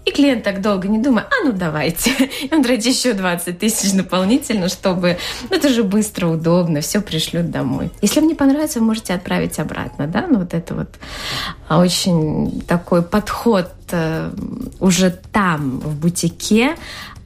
И 0.05 0.11
клиент 0.11 0.43
так 0.43 0.61
долго 0.61 0.87
не 0.87 0.97
думает, 0.97 1.27
а 1.27 1.45
ну 1.45 1.51
давайте. 1.51 2.11
И 2.41 2.49
он 2.51 2.63
тратит 2.63 2.93
еще 2.93 3.13
20 3.13 3.59
тысяч 3.59 3.91
дополнительно, 3.93 4.67
чтобы... 4.67 5.17
Ну 5.49 5.55
это 5.55 5.69
же 5.69 5.83
быстро, 5.83 6.27
удобно, 6.27 6.81
все 6.81 7.01
пришлют 7.01 7.51
домой. 7.51 7.91
Если 8.01 8.19
вам 8.19 8.27
не 8.27 8.35
понравится, 8.35 8.79
вы 8.79 8.85
можете 8.85 9.13
отправить 9.13 9.59
обратно, 9.59 10.07
да? 10.07 10.25
Ну 10.27 10.39
вот 10.39 10.53
это 10.53 10.73
вот 10.73 10.89
очень 11.69 12.61
такой 12.67 13.03
подход 13.03 13.71
э, 13.91 14.31
уже 14.79 15.11
там, 15.31 15.79
в 15.79 15.95
бутике, 15.99 16.75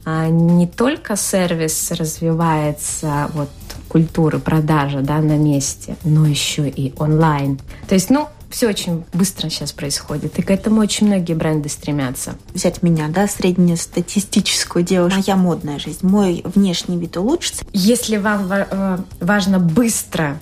а 0.04 0.28
не 0.28 0.66
только 0.66 1.16
сервис 1.16 1.90
развивается, 1.90 3.28
вот 3.32 3.48
культуры 3.88 4.38
продажи 4.38 5.00
да, 5.00 5.18
на 5.18 5.36
месте, 5.36 5.96
но 6.04 6.26
еще 6.26 6.68
и 6.68 6.94
онлайн. 6.98 7.58
То 7.88 7.94
есть, 7.94 8.10
ну, 8.10 8.28
все 8.56 8.68
очень 8.68 9.04
быстро 9.12 9.50
сейчас 9.50 9.72
происходит, 9.72 10.38
и 10.38 10.42
к 10.42 10.50
этому 10.50 10.80
очень 10.80 11.08
многие 11.08 11.34
бренды 11.34 11.68
стремятся. 11.68 12.36
Взять 12.54 12.82
меня, 12.82 13.08
да, 13.08 13.28
среднестатистическую 13.28 14.82
девушку. 14.82 15.20
Моя 15.20 15.36
модная 15.36 15.78
жизнь, 15.78 15.98
мой 16.00 16.40
внешний 16.42 16.96
вид 16.96 17.18
улучшится. 17.18 17.66
Если 17.74 18.16
вам 18.16 18.50
э, 18.50 18.98
важно 19.20 19.58
быстро 19.58 20.40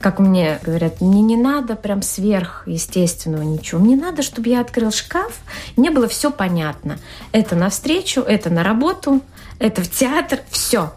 как 0.00 0.18
мне 0.18 0.58
говорят, 0.62 1.00
мне 1.00 1.22
не 1.22 1.36
надо 1.36 1.76
прям 1.76 2.02
сверхъестественного 2.02 3.42
ничего. 3.42 3.80
Мне 3.80 3.96
надо, 3.96 4.20
чтобы 4.20 4.50
я 4.50 4.60
открыл 4.60 4.90
шкаф, 4.90 5.38
мне 5.76 5.90
было 5.90 6.08
все 6.08 6.30
понятно. 6.30 6.98
Это 7.32 7.56
на 7.56 7.70
встречу, 7.70 8.20
это 8.20 8.50
на 8.50 8.62
работу, 8.62 9.22
это 9.58 9.82
в 9.82 9.90
театр, 9.90 10.40
все. 10.50 10.92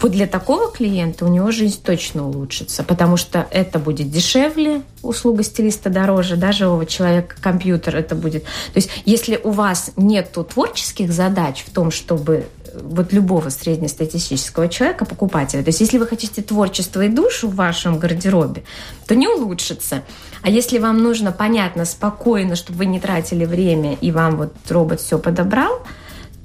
Вот 0.00 0.12
для 0.12 0.26
такого 0.26 0.70
клиента 0.70 1.24
у 1.24 1.28
него 1.28 1.50
жизнь 1.50 1.80
точно 1.82 2.28
улучшится, 2.28 2.82
потому 2.82 3.16
что 3.16 3.46
это 3.50 3.78
будет 3.78 4.10
дешевле, 4.10 4.82
услуга 5.02 5.42
стилиста 5.42 5.90
дороже, 5.90 6.36
да, 6.36 6.52
живого 6.52 6.84
человека, 6.86 7.36
компьютер 7.40 7.96
это 7.96 8.14
будет. 8.14 8.44
То 8.44 8.76
есть 8.76 8.90
если 9.04 9.40
у 9.42 9.50
вас 9.50 9.92
нет 9.96 10.32
творческих 10.32 11.12
задач 11.12 11.64
в 11.66 11.72
том, 11.72 11.90
чтобы 11.90 12.46
э, 12.64 12.78
вот 12.82 13.12
любого 13.12 13.48
среднестатистического 13.48 14.68
человека, 14.68 15.04
покупателя. 15.04 15.62
То 15.62 15.68
есть 15.68 15.80
если 15.80 15.98
вы 15.98 16.06
хотите 16.06 16.42
творчество 16.42 17.00
и 17.02 17.08
душу 17.08 17.48
в 17.48 17.54
вашем 17.54 17.98
гардеробе, 17.98 18.64
то 19.06 19.14
не 19.14 19.28
улучшится. 19.28 20.02
А 20.42 20.50
если 20.50 20.78
вам 20.78 21.02
нужно 21.02 21.32
понятно, 21.32 21.84
спокойно, 21.84 22.54
чтобы 22.54 22.78
вы 22.78 22.86
не 22.86 23.00
тратили 23.00 23.44
время, 23.44 23.94
и 23.94 24.10
вам 24.10 24.36
вот 24.36 24.52
робот 24.68 25.00
все 25.00 25.18
подобрал, 25.18 25.82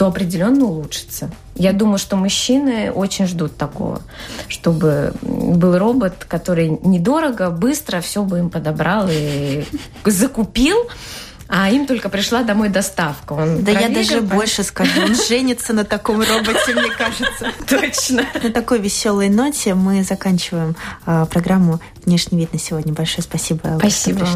то 0.02 0.08
определенно 0.08 0.66
улучшится. 0.66 1.30
Я 1.54 1.74
думаю, 1.74 2.00
что 2.00 2.16
мужчины 2.16 2.92
очень 2.92 3.28
ждут 3.28 3.56
такого, 3.56 4.02
чтобы 4.48 5.14
был 5.22 5.78
робот, 5.78 6.26
который 6.28 6.70
недорого, 6.70 7.52
быстро 7.52 8.02
все 8.02 8.24
бы 8.24 8.40
им 8.40 8.50
подобрал 8.50 9.06
и 9.12 9.64
закупил, 10.04 10.90
а 11.48 11.70
им 11.70 11.86
только 11.86 12.10
пришла 12.10 12.42
домой 12.42 12.70
доставка. 12.70 13.34
Он 13.34 13.64
да 13.64 13.74
я 13.74 13.90
даже 13.90 14.22
больше 14.22 14.64
скажу, 14.64 15.04
он 15.04 15.14
женится 15.14 15.72
на 15.72 15.84
таком 15.84 16.18
роботе, 16.18 16.74
мне 16.74 16.90
кажется. 16.98 17.52
Точно. 17.70 18.24
На 18.42 18.50
такой 18.50 18.80
веселой 18.80 19.30
ноте 19.30 19.76
мы 19.76 20.02
заканчиваем 20.02 20.76
а, 21.06 21.28
программу 21.28 21.80
«Внешний 22.06 22.40
вид» 22.40 22.54
на 22.54 22.58
сегодня. 22.58 22.92
Большое 22.92 23.22
спасибо. 23.22 23.76
Спасибо. 23.78 24.28